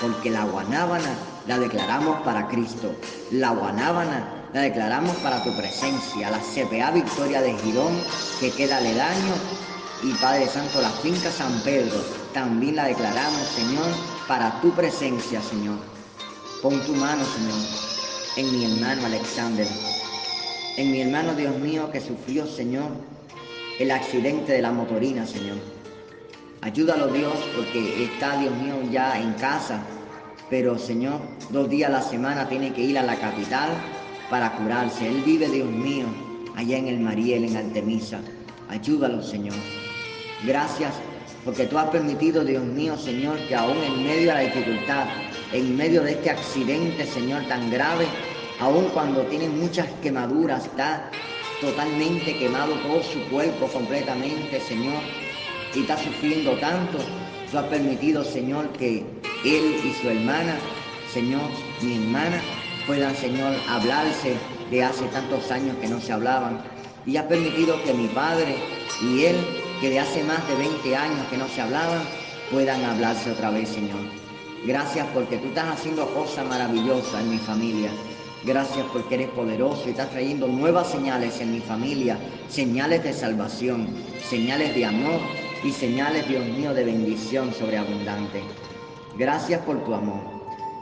porque 0.00 0.30
la 0.30 0.44
guanábana 0.44 1.16
la 1.46 1.58
declaramos 1.58 2.20
para 2.22 2.48
Cristo. 2.48 2.94
La 3.30 3.50
guanábana 3.50 4.48
la 4.52 4.60
declaramos 4.62 5.14
para 5.16 5.42
tu 5.44 5.56
presencia. 5.56 6.30
La 6.30 6.40
CPA 6.40 6.90
Victoria 6.90 7.40
de 7.40 7.54
Girón, 7.58 7.94
que 8.40 8.50
queda 8.50 8.78
aledaño, 8.78 9.34
y 10.02 10.12
Padre 10.14 10.46
Santo, 10.46 10.80
la 10.80 10.90
finca 10.90 11.30
San 11.30 11.60
Pedro, 11.60 11.96
también 12.32 12.76
la 12.76 12.86
declaramos, 12.86 13.46
Señor, 13.48 13.86
para 14.28 14.60
tu 14.60 14.70
presencia, 14.72 15.40
Señor. 15.40 15.78
Pon 16.62 16.80
tu 16.84 16.94
mano, 16.94 17.24
Señor, 17.24 17.58
en 18.36 18.52
mi 18.52 18.64
hermano 18.64 19.06
Alexander, 19.06 19.66
en 20.76 20.92
mi 20.92 21.00
hermano 21.00 21.34
Dios 21.34 21.56
mío 21.58 21.90
que 21.90 22.00
sufrió, 22.00 22.46
Señor, 22.46 22.90
el 23.78 23.90
accidente 23.90 24.52
de 24.52 24.62
la 24.62 24.72
motorina, 24.72 25.26
Señor. 25.26 25.56
Ayúdalo, 26.60 27.08
Dios, 27.08 27.34
porque 27.54 28.04
está, 28.04 28.38
Dios 28.38 28.54
mío, 28.56 28.74
ya 28.90 29.18
en 29.18 29.32
casa, 29.34 29.80
pero, 30.50 30.78
Señor, 30.78 31.20
dos 31.50 31.68
días 31.68 31.88
a 31.88 31.92
la 31.92 32.02
semana 32.02 32.48
tiene 32.48 32.72
que 32.72 32.82
ir 32.82 32.98
a 32.98 33.02
la 33.02 33.16
capital 33.16 33.70
para 34.30 34.52
curarse. 34.52 35.08
Él 35.08 35.22
vive, 35.24 35.48
Dios 35.48 35.68
mío, 35.68 36.06
allá 36.54 36.78
en 36.78 36.88
el 36.88 37.00
Mariel, 37.00 37.44
en 37.44 37.56
Artemisa. 37.56 38.20
Ayúdalo, 38.68 39.22
Señor. 39.22 39.56
Gracias 40.44 40.94
porque 41.44 41.66
tú 41.66 41.78
has 41.78 41.88
permitido, 41.90 42.44
Dios 42.44 42.64
mío, 42.64 42.96
Señor, 42.96 43.38
que 43.46 43.54
aún 43.54 43.76
en 43.82 44.02
medio 44.02 44.28
de 44.28 44.34
la 44.34 44.40
dificultad, 44.40 45.06
en 45.52 45.76
medio 45.76 46.02
de 46.02 46.12
este 46.12 46.30
accidente, 46.30 47.06
Señor, 47.06 47.46
tan 47.46 47.70
grave, 47.70 48.06
aún 48.60 48.86
cuando 48.92 49.22
tiene 49.22 49.48
muchas 49.48 49.86
quemaduras, 50.02 50.66
está 50.66 51.08
totalmente 51.60 52.36
quemado 52.36 52.74
todo 52.80 53.02
su 53.02 53.20
cuerpo 53.30 53.68
completamente, 53.68 54.60
Señor, 54.60 55.00
y 55.74 55.80
está 55.80 55.96
sufriendo 55.96 56.52
tanto, 56.58 56.98
tú 57.50 57.58
has 57.58 57.66
permitido, 57.66 58.24
Señor, 58.24 58.68
que 58.72 59.04
él 59.44 59.80
y 59.84 59.92
su 60.02 60.10
hermana, 60.10 60.56
Señor, 61.12 61.48
mi 61.80 61.94
hermana, 61.94 62.40
puedan, 62.88 63.14
Señor, 63.14 63.54
hablarse 63.68 64.34
de 64.70 64.82
hace 64.82 65.04
tantos 65.06 65.50
años 65.52 65.76
que 65.80 65.86
no 65.86 66.00
se 66.00 66.12
hablaban. 66.12 66.75
Y 67.06 67.16
has 67.16 67.24
permitido 67.26 67.82
que 67.84 67.94
mi 67.94 68.08
padre 68.08 68.56
y 69.02 69.24
él 69.24 69.36
que 69.80 69.90
de 69.90 70.00
hace 70.00 70.24
más 70.24 70.46
de 70.48 70.56
20 70.56 70.96
años 70.96 71.26
que 71.30 71.36
no 71.36 71.46
se 71.48 71.60
hablaban, 71.60 72.02
puedan 72.50 72.84
hablarse 72.84 73.30
otra 73.30 73.50
vez, 73.50 73.68
Señor. 73.68 74.00
Gracias 74.64 75.06
porque 75.12 75.36
tú 75.38 75.48
estás 75.48 75.78
haciendo 75.78 76.06
cosas 76.14 76.46
maravillosas 76.46 77.20
en 77.20 77.30
mi 77.30 77.38
familia. 77.38 77.90
Gracias 78.44 78.86
porque 78.92 79.16
eres 79.16 79.28
poderoso 79.30 79.82
y 79.86 79.90
estás 79.90 80.10
trayendo 80.10 80.46
nuevas 80.48 80.90
señales 80.90 81.40
en 81.40 81.52
mi 81.52 81.60
familia, 81.60 82.18
señales 82.48 83.02
de 83.02 83.12
salvación, 83.12 83.88
señales 84.28 84.74
de 84.74 84.86
amor 84.86 85.20
y 85.62 85.72
señales, 85.72 86.28
Dios 86.28 86.44
mío, 86.46 86.72
de 86.72 86.84
bendición 86.84 87.52
sobreabundante. 87.52 88.42
Gracias 89.18 89.60
por 89.62 89.84
tu 89.84 89.94
amor. 89.94 90.20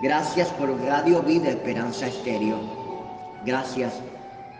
Gracias 0.02 0.48
por 0.50 0.78
Radio 0.82 1.22
Vida 1.22 1.50
Esperanza 1.50 2.06
Estéreo. 2.06 2.58
Gracias 3.44 3.94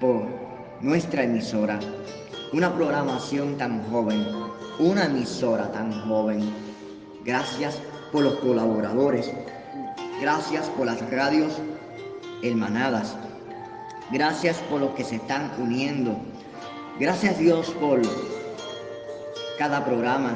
por 0.01 0.44
nuestra 0.85 1.23
emisora. 1.23 1.81
Una 2.53 2.75
programación 2.75 3.57
tan 3.57 3.83
joven, 3.91 4.23
una 4.79 5.07
emisora 5.07 5.73
tan 5.73 6.07
joven. 6.07 6.53
Gracias 7.25 7.81
por 8.13 8.23
los 8.23 8.35
colaboradores, 8.35 9.33
gracias 10.21 10.69
por 10.69 10.85
las 10.85 11.11
radios 11.11 11.55
hermanadas, 12.43 13.17
gracias 14.13 14.59
por 14.69 14.83
los 14.83 14.91
que 14.91 15.05
se 15.05 15.17
están 15.17 15.51
uniendo, 15.59 16.19
gracias 17.01 17.39
Dios 17.39 17.71
por 17.81 18.03
cada 19.59 19.87
programa, 19.87 20.35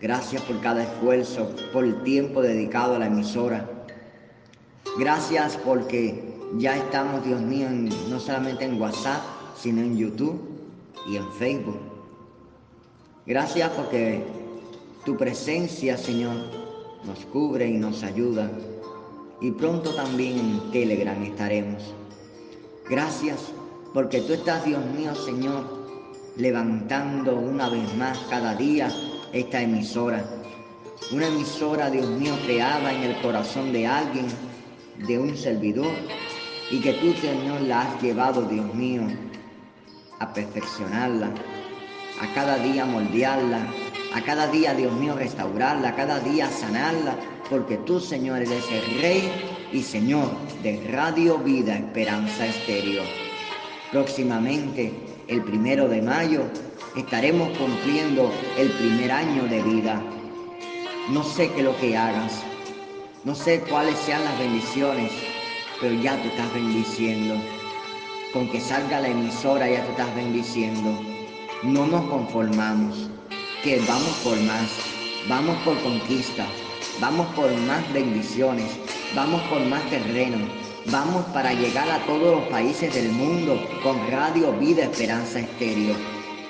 gracias 0.00 0.40
por 0.42 0.58
cada 0.62 0.82
esfuerzo, 0.82 1.54
por 1.74 1.84
el 1.84 2.02
tiempo 2.04 2.40
dedicado 2.40 2.96
a 2.96 3.00
la 3.00 3.06
emisora. 3.08 3.68
Gracias 4.96 5.58
porque 5.62 6.33
ya 6.58 6.76
estamos, 6.76 7.24
Dios 7.24 7.40
mío, 7.40 7.68
no 8.08 8.20
solamente 8.20 8.64
en 8.64 8.80
WhatsApp, 8.80 9.22
sino 9.56 9.80
en 9.80 9.96
YouTube 9.96 10.40
y 11.08 11.16
en 11.16 11.30
Facebook. 11.32 11.80
Gracias 13.26 13.70
porque 13.70 14.22
Tu 15.04 15.16
presencia, 15.18 15.98
Señor, 15.98 16.34
nos 17.04 17.18
cubre 17.26 17.68
y 17.68 17.76
nos 17.76 18.02
ayuda. 18.02 18.50
Y 19.42 19.50
pronto 19.50 19.94
también 19.94 20.38
en 20.38 20.70
Telegram 20.70 21.22
estaremos. 21.22 21.94
Gracias 22.88 23.52
porque 23.92 24.22
tú 24.22 24.32
estás, 24.32 24.64
Dios 24.64 24.82
mío, 24.96 25.14
Señor, 25.14 25.62
levantando 26.36 27.36
una 27.36 27.68
vez 27.68 27.94
más 27.96 28.18
cada 28.30 28.54
día 28.54 28.88
esta 29.32 29.60
emisora. 29.60 30.24
Una 31.12 31.26
emisora, 31.26 31.90
Dios 31.90 32.08
mío, 32.08 32.34
creada 32.46 32.90
en 32.92 33.02
el 33.02 33.20
corazón 33.20 33.72
de 33.72 33.86
alguien, 33.86 34.26
de 35.06 35.18
un 35.18 35.36
servidor, 35.36 35.92
y 36.70 36.80
que 36.80 36.94
tú, 36.94 37.12
Señor, 37.14 37.60
la 37.62 37.82
has 37.82 38.02
llevado, 38.02 38.42
Dios 38.42 38.74
mío, 38.74 39.02
a 40.20 40.32
perfeccionarla, 40.32 41.30
a 42.20 42.34
cada 42.34 42.58
día 42.58 42.84
moldearla, 42.84 43.66
a 44.14 44.20
cada 44.22 44.46
día, 44.48 44.74
Dios 44.74 44.92
mío, 44.94 45.14
restaurarla, 45.16 45.88
a 45.90 45.96
cada 45.96 46.20
día 46.20 46.48
sanarla, 46.50 47.16
porque 47.50 47.76
tú, 47.78 48.00
Señor, 48.00 48.38
eres 48.38 48.64
el 48.70 49.00
Rey 49.00 49.30
y 49.72 49.82
Señor 49.82 50.30
de 50.62 50.88
Radio 50.90 51.38
Vida 51.38 51.76
Esperanza 51.76 52.46
Estéreo. 52.46 53.02
Próximamente, 53.90 54.92
el 55.28 55.42
primero 55.42 55.88
de 55.88 56.00
mayo, 56.00 56.42
estaremos 56.96 57.56
cumpliendo 57.58 58.32
el 58.56 58.70
primer 58.70 59.12
año 59.12 59.44
de 59.44 59.62
vida. 59.62 60.00
No 61.10 61.22
sé 61.22 61.50
qué 61.52 61.62
lo 61.62 61.76
que 61.78 61.96
hagas, 61.96 62.42
no 63.24 63.34
sé 63.34 63.60
cuáles 63.68 63.98
sean 63.98 64.24
las 64.24 64.38
bendiciones, 64.38 65.10
pero 65.80 65.94
ya 65.94 66.20
te 66.20 66.28
estás 66.28 66.52
bendiciendo. 66.54 67.34
Con 68.32 68.48
que 68.48 68.60
salga 68.60 69.00
la 69.00 69.08
emisora 69.08 69.68
ya 69.68 69.84
te 69.84 69.90
estás 69.90 70.14
bendiciendo. 70.14 71.00
No 71.62 71.86
nos 71.86 72.04
conformamos, 72.10 73.08
que 73.62 73.80
vamos 73.80 74.16
por 74.22 74.38
más, 74.40 74.68
vamos 75.28 75.56
por 75.64 75.80
conquista, 75.82 76.44
vamos 77.00 77.26
por 77.34 77.50
más 77.62 77.90
bendiciones, 77.92 78.70
vamos 79.14 79.40
por 79.42 79.60
más 79.64 79.82
terreno, 79.88 80.38
vamos 80.90 81.24
para 81.32 81.54
llegar 81.54 81.88
a 81.90 82.04
todos 82.06 82.40
los 82.40 82.48
países 82.48 82.92
del 82.94 83.10
mundo 83.12 83.58
con 83.82 83.96
Radio 84.10 84.52
Vida 84.52 84.84
Esperanza 84.84 85.40
Estéreo. 85.40 85.94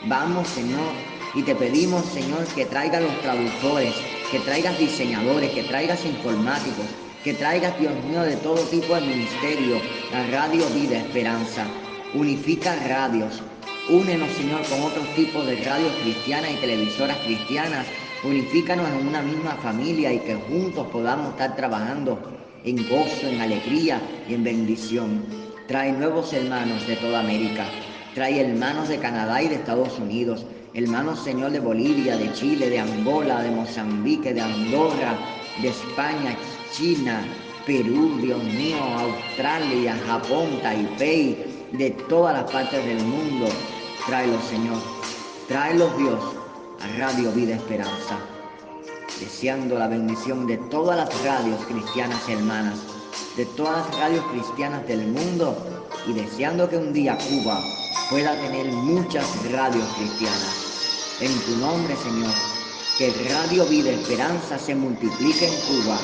Vamos, 0.07 0.49
Señor, 0.49 0.93
y 1.35 1.43
te 1.43 1.55
pedimos, 1.55 2.05
Señor, 2.07 2.45
que 2.55 2.67
traigas 2.67 3.03
los 3.03 3.21
traductores, 3.21 3.95
que 4.31 4.39
traigas 4.41 4.79
diseñadores, 4.79 5.51
que 5.51 5.63
traigas 5.63 6.05
informáticos, 6.05 6.87
que 7.25 7.33
traigas, 7.33 7.79
Dios 7.81 7.93
mío, 8.05 8.21
de 8.21 8.37
todo 8.37 8.61
tipo 8.69 8.95
de 8.95 9.01
ministerio 9.01 9.81
a 10.13 10.31
Radio 10.31 10.69
Vida 10.75 10.99
Esperanza. 10.99 11.65
Unifica 12.13 12.77
radios. 12.87 13.43
Únenos, 13.89 14.31
Señor, 14.33 14.61
con 14.67 14.83
otros 14.83 15.09
tipos 15.15 15.47
de 15.47 15.57
radios 15.65 15.93
cristianas 16.03 16.51
y 16.53 16.57
televisoras 16.57 17.17
cristianas. 17.25 17.87
Unifícanos 18.25 18.87
en 18.91 19.09
una 19.09 19.23
misma 19.23 19.53
familia 19.53 20.13
y 20.13 20.19
que 20.19 20.35
juntos 20.35 20.87
podamos 20.89 21.31
estar 21.31 21.57
trabajando 21.57 22.19
en 22.63 22.87
gozo, 22.91 23.27
en 23.27 23.41
alegría 23.41 24.03
y 24.29 24.35
en 24.35 24.45
bendición. 24.45 25.25
Trae 25.67 25.93
nuevos 25.93 26.31
hermanos 26.35 26.87
de 26.87 26.97
toda 26.97 27.21
América. 27.21 27.65
Trae 28.15 28.39
hermanos 28.39 28.89
de 28.89 28.99
Canadá 28.99 29.43
y 29.43 29.49
de 29.49 29.55
Estados 29.55 29.99
Unidos. 29.99 30.45
Hermanos, 30.75 31.25
Señor, 31.25 31.53
de 31.53 31.61
Bolivia, 31.61 32.19
de 32.19 32.31
Chile, 32.35 32.69
de 32.69 32.81
Angola, 32.81 33.43
de 33.43 33.51
Mozambique, 33.51 34.35
de 34.35 34.43
Andorra, 34.43 35.17
de 35.63 35.69
España, 35.69 36.37
China, 36.77 37.25
Perú, 37.67 38.19
Dios 38.21 38.43
mío, 38.43 38.83
Australia, 38.83 39.97
Japón, 40.07 40.59
Taipei, 40.61 41.69
de 41.71 41.91
todas 42.09 42.35
las 42.35 42.51
partes 42.51 42.85
del 42.85 42.99
mundo. 43.05 43.47
Tráelos, 44.07 44.43
Señor. 44.47 44.79
Tráelos, 45.47 45.97
Dios, 45.97 46.19
a 46.81 46.99
Radio 46.99 47.31
Vida 47.31 47.55
Esperanza. 47.55 48.19
Deseando 49.21 49.79
la 49.79 49.87
bendición 49.87 50.49
de 50.49 50.57
todas 50.69 50.97
las 50.97 51.23
radios 51.25 51.65
cristianas 51.67 52.29
hermanas, 52.29 52.81
de 53.37 53.47
todas 53.47 53.87
las 53.87 54.01
radios 54.01 54.25
cristianas 54.33 54.85
del 54.89 55.07
mundo 55.07 55.57
y 56.09 56.13
deseando 56.13 56.69
que 56.69 56.77
un 56.77 56.93
día 56.93 57.17
Cuba 57.29 57.63
pueda 58.11 58.35
tener 58.41 58.67
muchas 58.67 59.25
radios 59.53 59.87
cristianas. 59.97 61.21
En 61.21 61.33
tu 61.43 61.57
nombre, 61.57 61.95
Señor, 61.97 62.35
que 62.99 63.13
Radio 63.33 63.65
Vida 63.67 63.91
Esperanza 63.91 64.59
se 64.59 64.75
multiplique 64.75 65.47
en 65.47 65.55
Cuba 65.69 65.99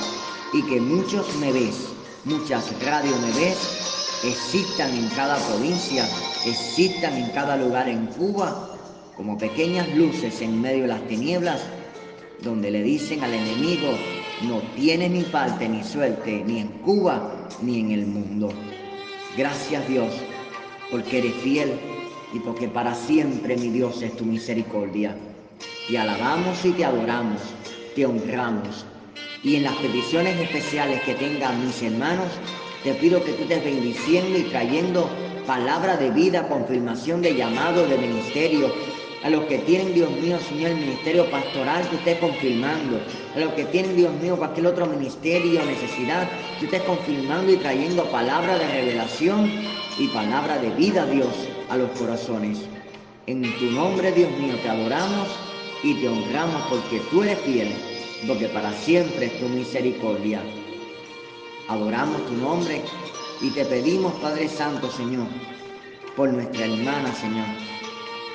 y 0.52 0.62
que 0.62 0.80
muchos 0.80 1.34
me 1.36 1.52
ves, 1.52 1.88
muchas 2.24 2.72
radios 2.84 3.18
me 3.20 3.32
ves, 3.32 4.20
existan 4.24 4.92
en 4.94 5.08
cada 5.10 5.36
provincia, 5.36 6.04
existan 6.44 7.16
en 7.16 7.30
cada 7.30 7.56
lugar 7.56 7.88
en 7.88 8.06
Cuba, 8.06 8.76
como 9.16 9.38
pequeñas 9.38 9.88
luces 9.94 10.40
en 10.40 10.60
medio 10.60 10.82
de 10.82 10.88
las 10.88 11.06
tinieblas, 11.06 11.62
donde 12.42 12.70
le 12.70 12.82
dicen 12.82 13.22
al 13.22 13.34
enemigo, 13.34 13.92
no 14.42 14.60
tiene 14.74 15.08
ni 15.08 15.22
parte 15.22 15.68
ni 15.68 15.84
suerte, 15.84 16.42
ni 16.44 16.60
en 16.60 16.68
Cuba 16.68 17.48
ni 17.62 17.80
en 17.80 17.92
el 17.92 18.06
mundo. 18.06 18.48
Gracias 19.36 19.86
Dios, 19.86 20.12
porque 20.90 21.18
eres 21.18 21.34
fiel 21.34 21.78
y 22.32 22.40
porque 22.40 22.66
para 22.66 22.94
siempre 22.94 23.56
mi 23.56 23.68
Dios 23.68 24.02
es 24.02 24.16
tu 24.16 24.24
misericordia. 24.24 25.16
Te 25.88 25.98
alabamos 25.98 26.64
y 26.64 26.70
te 26.72 26.84
adoramos, 26.84 27.40
te 27.94 28.06
honramos 28.06 28.86
y 29.42 29.56
en 29.56 29.64
las 29.64 29.74
peticiones 29.76 30.38
especiales 30.38 31.00
que 31.02 31.14
tengan 31.14 31.64
mis 31.64 31.82
hermanos, 31.82 32.28
te 32.84 32.94
pido 32.94 33.22
que 33.24 33.32
tú 33.32 33.42
estés 33.42 33.64
bendiciendo 33.64 34.38
y 34.38 34.42
trayendo 34.44 35.08
palabra 35.46 35.96
de 35.96 36.10
vida, 36.10 36.46
confirmación 36.48 37.22
de 37.22 37.34
llamado, 37.34 37.86
de 37.86 37.98
ministerio. 37.98 38.72
A 39.22 39.28
los 39.28 39.44
que 39.44 39.58
tienen, 39.58 39.92
Dios 39.92 40.10
mío, 40.12 40.38
Señor, 40.48 40.70
el 40.70 40.78
ministerio 40.78 41.30
pastoral, 41.30 41.86
que 41.90 41.96
estés 41.96 42.18
confirmando. 42.18 43.00
A 43.34 43.40
los 43.40 43.52
que 43.52 43.64
tienen, 43.64 43.96
Dios 43.96 44.12
mío, 44.14 44.36
cualquier 44.36 44.66
otro 44.66 44.86
ministerio, 44.86 45.62
necesidad, 45.64 46.28
tú 46.58 46.64
estés 46.64 46.82
confirmando 46.82 47.52
y 47.52 47.56
trayendo 47.56 48.04
palabra 48.04 48.58
de 48.58 48.66
revelación 48.66 49.50
y 49.98 50.06
palabra 50.08 50.58
de 50.58 50.70
vida, 50.70 51.04
Dios, 51.06 51.48
a 51.68 51.76
los 51.76 51.90
corazones. 51.98 52.60
En 53.26 53.42
tu 53.58 53.66
nombre, 53.66 54.10
Dios 54.12 54.30
mío, 54.38 54.54
te 54.62 54.68
adoramos 54.70 55.28
y 55.82 55.94
te 55.94 56.08
honramos 56.08 56.62
porque 56.70 57.00
tú 57.10 57.22
eres 57.22 57.38
fiel 57.40 57.89
porque 58.26 58.48
para 58.48 58.72
siempre 58.72 59.26
es 59.26 59.40
tu 59.40 59.48
misericordia. 59.48 60.42
Adoramos 61.68 62.26
tu 62.26 62.34
nombre 62.34 62.82
y 63.40 63.50
te 63.50 63.64
pedimos, 63.64 64.12
Padre 64.14 64.48
Santo, 64.48 64.90
Señor, 64.90 65.26
por 66.16 66.28
nuestra 66.30 66.64
hermana, 66.64 67.14
Señor, 67.14 67.46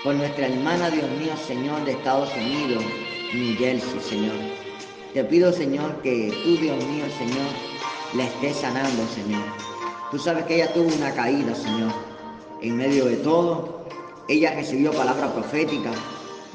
por 0.03 0.15
nuestra 0.15 0.47
hermana, 0.47 0.89
Dios 0.89 1.09
mío, 1.11 1.33
Señor, 1.45 1.83
de 1.85 1.91
Estados 1.91 2.29
Unidos, 2.35 2.83
New 3.33 3.55
Jersey, 3.57 3.99
Señor. 3.99 4.35
Te 5.13 5.23
pido, 5.23 5.51
Señor, 5.51 6.01
que 6.01 6.31
tú, 6.43 6.57
Dios 6.57 6.77
mío, 6.85 7.05
Señor, 7.17 7.47
la 8.15 8.25
estés 8.25 8.57
sanando, 8.57 9.05
Señor. 9.13 9.43
Tú 10.11 10.19
sabes 10.19 10.45
que 10.45 10.55
ella 10.55 10.73
tuvo 10.73 10.93
una 10.95 11.13
caída, 11.13 11.53
Señor. 11.53 11.91
En 12.61 12.77
medio 12.77 13.05
de 13.05 13.17
todo, 13.17 13.85
ella 14.27 14.53
recibió 14.55 14.91
palabra 14.91 15.33
profética 15.33 15.91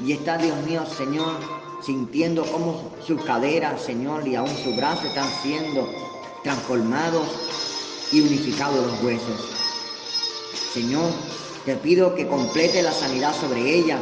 y 0.05 0.13
está, 0.13 0.39
Dios 0.39 0.57
mío, 0.67 0.85
Señor, 0.87 1.60
sintiendo 1.83 2.45
cómo 2.45 2.91
sus 3.07 3.23
caderas, 3.23 3.83
Señor, 3.83 4.27
y 4.27 4.37
aún 4.37 4.55
sus 4.65 4.77
brazos 4.77 5.07
están 5.07 5.29
siendo 5.43 5.89
transformados 6.43 7.27
y 8.13 8.21
unificados 8.21 8.87
los 8.87 9.03
huesos. 9.03 9.51
Señor, 10.73 11.11
te 11.65 11.77
pido 11.77 12.15
que 12.15 12.27
complete 12.27 12.83
la 12.83 12.93
sanidad 12.93 13.35
sobre 13.35 13.61
ella 13.61 13.99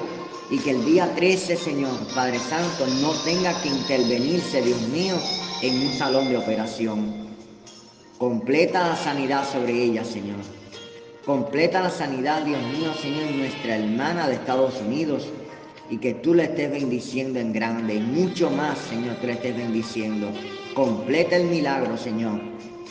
y 0.50 0.58
que 0.58 0.70
el 0.70 0.84
día 0.84 1.14
13, 1.14 1.56
Señor, 1.56 1.92
Padre 2.14 2.38
Santo, 2.38 2.86
no 3.00 3.12
tenga 3.24 3.60
que 3.62 3.68
intervenirse, 3.68 4.62
Dios 4.62 4.80
mío, 4.88 5.16
en 5.62 5.86
un 5.86 5.92
salón 5.92 6.28
de 6.28 6.38
operación. 6.38 7.28
Completa 8.18 8.88
la 8.88 8.96
sanidad 8.96 9.50
sobre 9.50 9.72
ella, 9.72 10.04
Señor. 10.04 10.38
Completa 11.24 11.82
la 11.82 11.90
sanidad, 11.90 12.42
Dios 12.42 12.62
mío, 12.62 12.94
Señor, 12.94 13.30
nuestra 13.32 13.76
hermana 13.76 14.28
de 14.28 14.34
Estados 14.34 14.80
Unidos, 14.80 15.28
y 15.90 15.98
que 15.98 16.14
tú 16.14 16.34
le 16.34 16.44
estés 16.44 16.70
bendiciendo 16.70 17.38
en 17.38 17.52
grande 17.52 17.94
y 17.94 18.00
mucho 18.00 18.50
más, 18.50 18.78
Señor, 18.78 19.16
tú 19.16 19.26
le 19.26 19.34
estés 19.34 19.56
bendiciendo. 19.56 20.30
Completa 20.74 21.36
el 21.36 21.44
milagro, 21.44 21.96
Señor, 21.96 22.40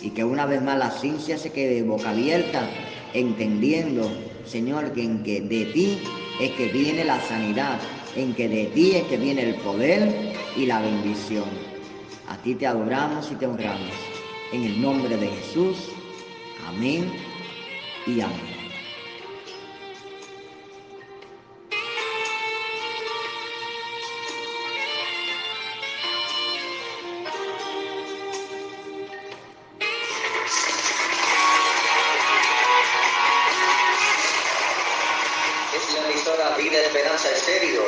y 0.02 0.10
que 0.10 0.24
una 0.24 0.45
vez 0.45 0.62
más 0.62 0.78
la 0.78 0.91
ciencia 0.91 1.38
se 1.38 1.52
quede 1.52 1.84
boca 1.84 2.10
abierta, 2.10 2.68
entendiendo, 3.14 4.10
Señor, 4.45 4.91
que 4.93 5.04
en 5.04 5.24
que 5.24 5.41
de 5.41 5.66
ti 5.66 6.00
es 6.41 6.52
que 6.52 6.68
viene 6.68 7.04
la 7.04 7.20
sanidad, 7.22 7.80
en 8.16 8.34
que 8.34 8.50
de 8.50 8.66
ti 8.68 8.91
es 8.95 9.04
que 9.04 9.18
viene 9.18 9.43
el 9.43 9.56
poder 9.56 10.34
y 10.56 10.66
la 10.66 10.82
bendición. 10.82 11.45
A 12.28 12.38
ti 12.38 12.56
te 12.56 12.68
adoramos 12.68 13.32
y 13.32 13.36
te 13.36 13.45
honramos. 13.45 13.93
En 14.52 14.64
el 14.64 14.82
nombre 14.82 15.16
de 15.18 15.28
Jesús. 15.28 15.78
Amén 16.68 17.12
y 18.06 18.22
amén. 18.22 18.57
Esperanza 37.18 37.51
Estéreo 37.51 37.84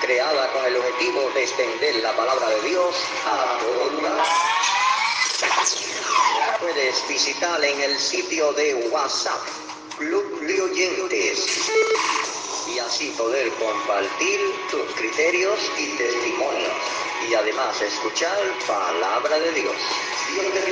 creada 0.00 0.50
con 0.52 0.64
el 0.64 0.76
objetivo 0.78 1.30
de 1.34 1.42
extender 1.42 1.96
la 1.96 2.16
palabra 2.16 2.48
de 2.48 2.62
Dios 2.62 2.96
a 3.26 3.58
todo 3.60 3.90
lugar. 3.90 4.24
Puedes 6.60 7.06
visitar 7.06 7.62
en 7.62 7.82
el 7.82 7.98
sitio 7.98 8.54
de 8.54 8.74
WhatsApp, 8.90 9.42
Club 9.98 10.40
de 10.40 10.62
Oyentes, 10.62 11.70
y 12.66 12.78
así 12.78 13.10
poder 13.18 13.52
compartir 13.56 14.40
tus 14.70 14.90
criterios 14.94 15.60
y 15.76 15.88
testimonios, 15.98 16.72
y 17.28 17.34
además 17.34 17.82
escuchar 17.82 18.38
palabra 18.66 19.38
de 19.38 19.52
Dios. 19.52 19.76
Dios 20.32 20.54
te. 20.54 20.66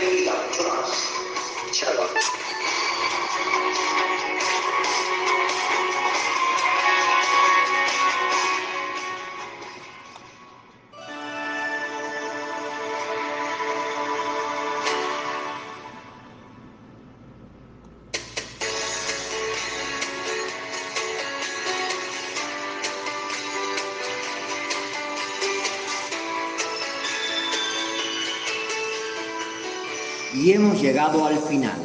Llegado 30.85 31.25
al 31.25 31.39
final. 31.39 31.81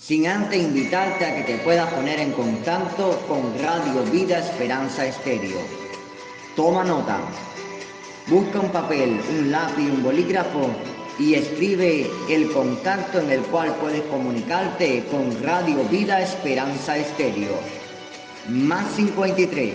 Sin 0.00 0.28
antes 0.28 0.62
invitarte 0.62 1.26
a 1.26 1.34
que 1.34 1.42
te 1.42 1.58
puedas 1.64 1.92
poner 1.92 2.20
en 2.20 2.30
contacto 2.30 3.20
con 3.26 3.40
Radio 3.60 4.04
Vida 4.12 4.38
Esperanza 4.38 5.04
Estéreo. 5.04 5.58
Toma 6.54 6.84
nota. 6.84 7.18
Busca 8.28 8.60
un 8.60 8.70
papel, 8.70 9.20
un 9.30 9.50
lápiz, 9.50 9.90
un 9.90 10.04
bolígrafo 10.04 10.70
y 11.18 11.34
escribe 11.34 12.08
el 12.28 12.52
contacto 12.52 13.18
en 13.18 13.32
el 13.32 13.40
cual 13.40 13.74
puedes 13.80 14.02
comunicarte 14.02 15.04
con 15.10 15.42
Radio 15.42 15.82
Vida 15.90 16.22
Esperanza 16.22 16.96
Estéreo. 16.96 17.58
Más 18.48 18.94
53, 18.94 19.74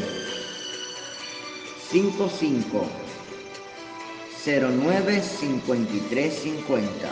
55 1.90 2.86
09 4.46 5.22
5350. 5.22 7.08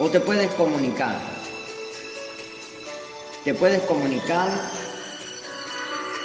O 0.00 0.08
te 0.08 0.18
puedes 0.18 0.50
comunicar. 0.54 1.20
Te 3.44 3.54
puedes 3.54 3.80
comunicar 3.82 4.50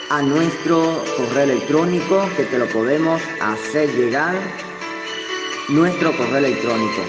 a 0.10 0.22
nuestro 0.24 1.04
correo 1.18 1.44
electrónico 1.44 2.28
que 2.36 2.46
te 2.46 2.58
lo 2.58 2.68
podemos 2.70 3.22
hacer 3.42 3.94
llegar 3.94 4.36
nuestro 5.70 6.18
correo 6.18 6.38
electrónico. 6.38 7.02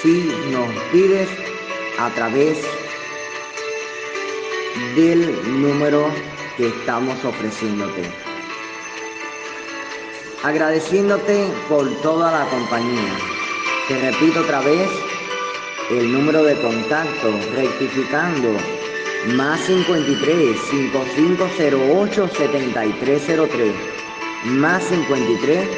Si 0.00 0.30
nos 0.52 0.68
pides 0.92 1.28
a 1.98 2.08
través 2.10 2.58
del 4.94 5.60
número 5.60 6.10
que 6.56 6.68
estamos 6.68 7.24
ofreciéndote. 7.24 8.02
Agradeciéndote 10.42 11.46
por 11.68 11.88
toda 12.02 12.32
la 12.32 12.50
compañía. 12.50 13.16
Te 13.88 14.00
repito 14.00 14.40
otra 14.40 14.60
vez 14.60 14.88
el 15.90 16.12
número 16.12 16.44
de 16.44 16.60
contacto, 16.60 17.32
rectificando 17.54 18.56
más 19.36 19.60
53 19.60 20.56
5508 20.70 22.28
7303 22.28 23.74
más 24.44 24.84
53 24.84 25.68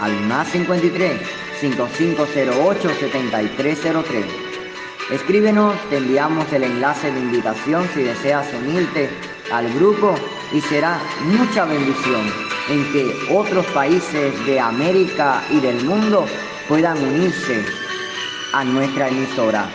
al 0.00 0.12
más 0.22 0.48
53 0.48 1.20
5508 1.60 2.88
7303. 3.00 4.24
Escríbenos, 5.10 5.74
te 5.88 5.98
enviamos 5.98 6.52
el 6.52 6.64
enlace 6.64 7.12
de 7.12 7.20
invitación 7.20 7.88
si 7.94 8.02
deseas 8.02 8.46
unirte 8.54 9.08
al 9.52 9.72
grupo 9.74 10.14
y 10.52 10.60
será 10.62 10.98
mucha 11.24 11.64
bendición 11.64 12.22
en 12.68 12.92
que 12.92 13.14
otros 13.32 13.64
países 13.66 14.46
de 14.46 14.58
América 14.58 15.42
y 15.50 15.60
del 15.60 15.84
mundo 15.84 16.26
puedan 16.68 16.98
unirse 16.98 17.64
a 18.52 18.64
nuestra 18.64 19.08
emisora. 19.08 19.68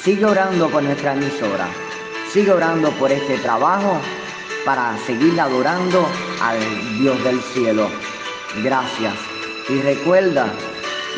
Sigue 0.00 0.24
orando 0.24 0.70
con 0.70 0.84
nuestra 0.84 1.14
emisora. 1.14 1.66
Sigue 2.30 2.52
orando 2.52 2.90
por 2.92 3.10
este 3.10 3.38
trabajo 3.38 4.00
para 4.64 4.96
seguir 5.06 5.40
adorando 5.40 6.06
al 6.40 6.58
Dios 6.98 7.22
del 7.24 7.40
cielo. 7.40 7.88
Gracias. 8.62 9.14
Y 9.68 9.80
recuerda, 9.80 10.46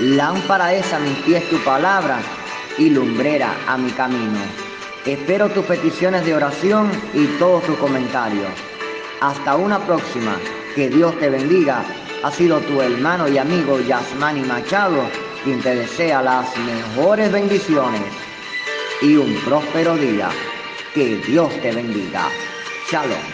lámpara 0.01 0.74
es 0.74 0.92
a 0.92 0.99
mis 0.99 1.16
pies 1.18 1.49
tu 1.51 1.57
palabra 1.59 2.18
y 2.78 2.90
lumbrera 2.90 3.55
a 3.66 3.76
mi 3.76 3.90
camino. 3.90 4.38
Espero 5.07 5.49
tus 5.51 5.64
peticiones 5.64 6.24
de 6.24 6.34
oración 6.34 6.90
y 7.12 7.26
todos 7.38 7.62
tus 7.64 7.76
comentarios. 7.76 8.51
Hasta 9.20 9.57
una 9.57 9.78
próxima. 9.78 10.36
Que 10.74 10.88
Dios 10.88 11.16
te 11.20 11.30
bendiga. 11.30 11.84
Ha 12.24 12.30
sido 12.30 12.59
tu 12.61 12.80
hermano 12.80 13.28
y 13.28 13.38
amigo 13.38 13.78
Yasmani 13.80 14.40
Machado 14.40 15.05
quien 15.45 15.61
te 15.61 15.74
desea 15.74 16.22
las 16.22 16.47
mejores 16.57 17.30
bendiciones 17.30 18.03
y 19.03 19.16
un 19.16 19.34
próspero 19.45 19.95
día. 19.97 20.30
Que 20.95 21.16
Dios 21.18 21.53
te 21.61 21.70
bendiga. 21.70 22.28
Shalom. 22.90 23.34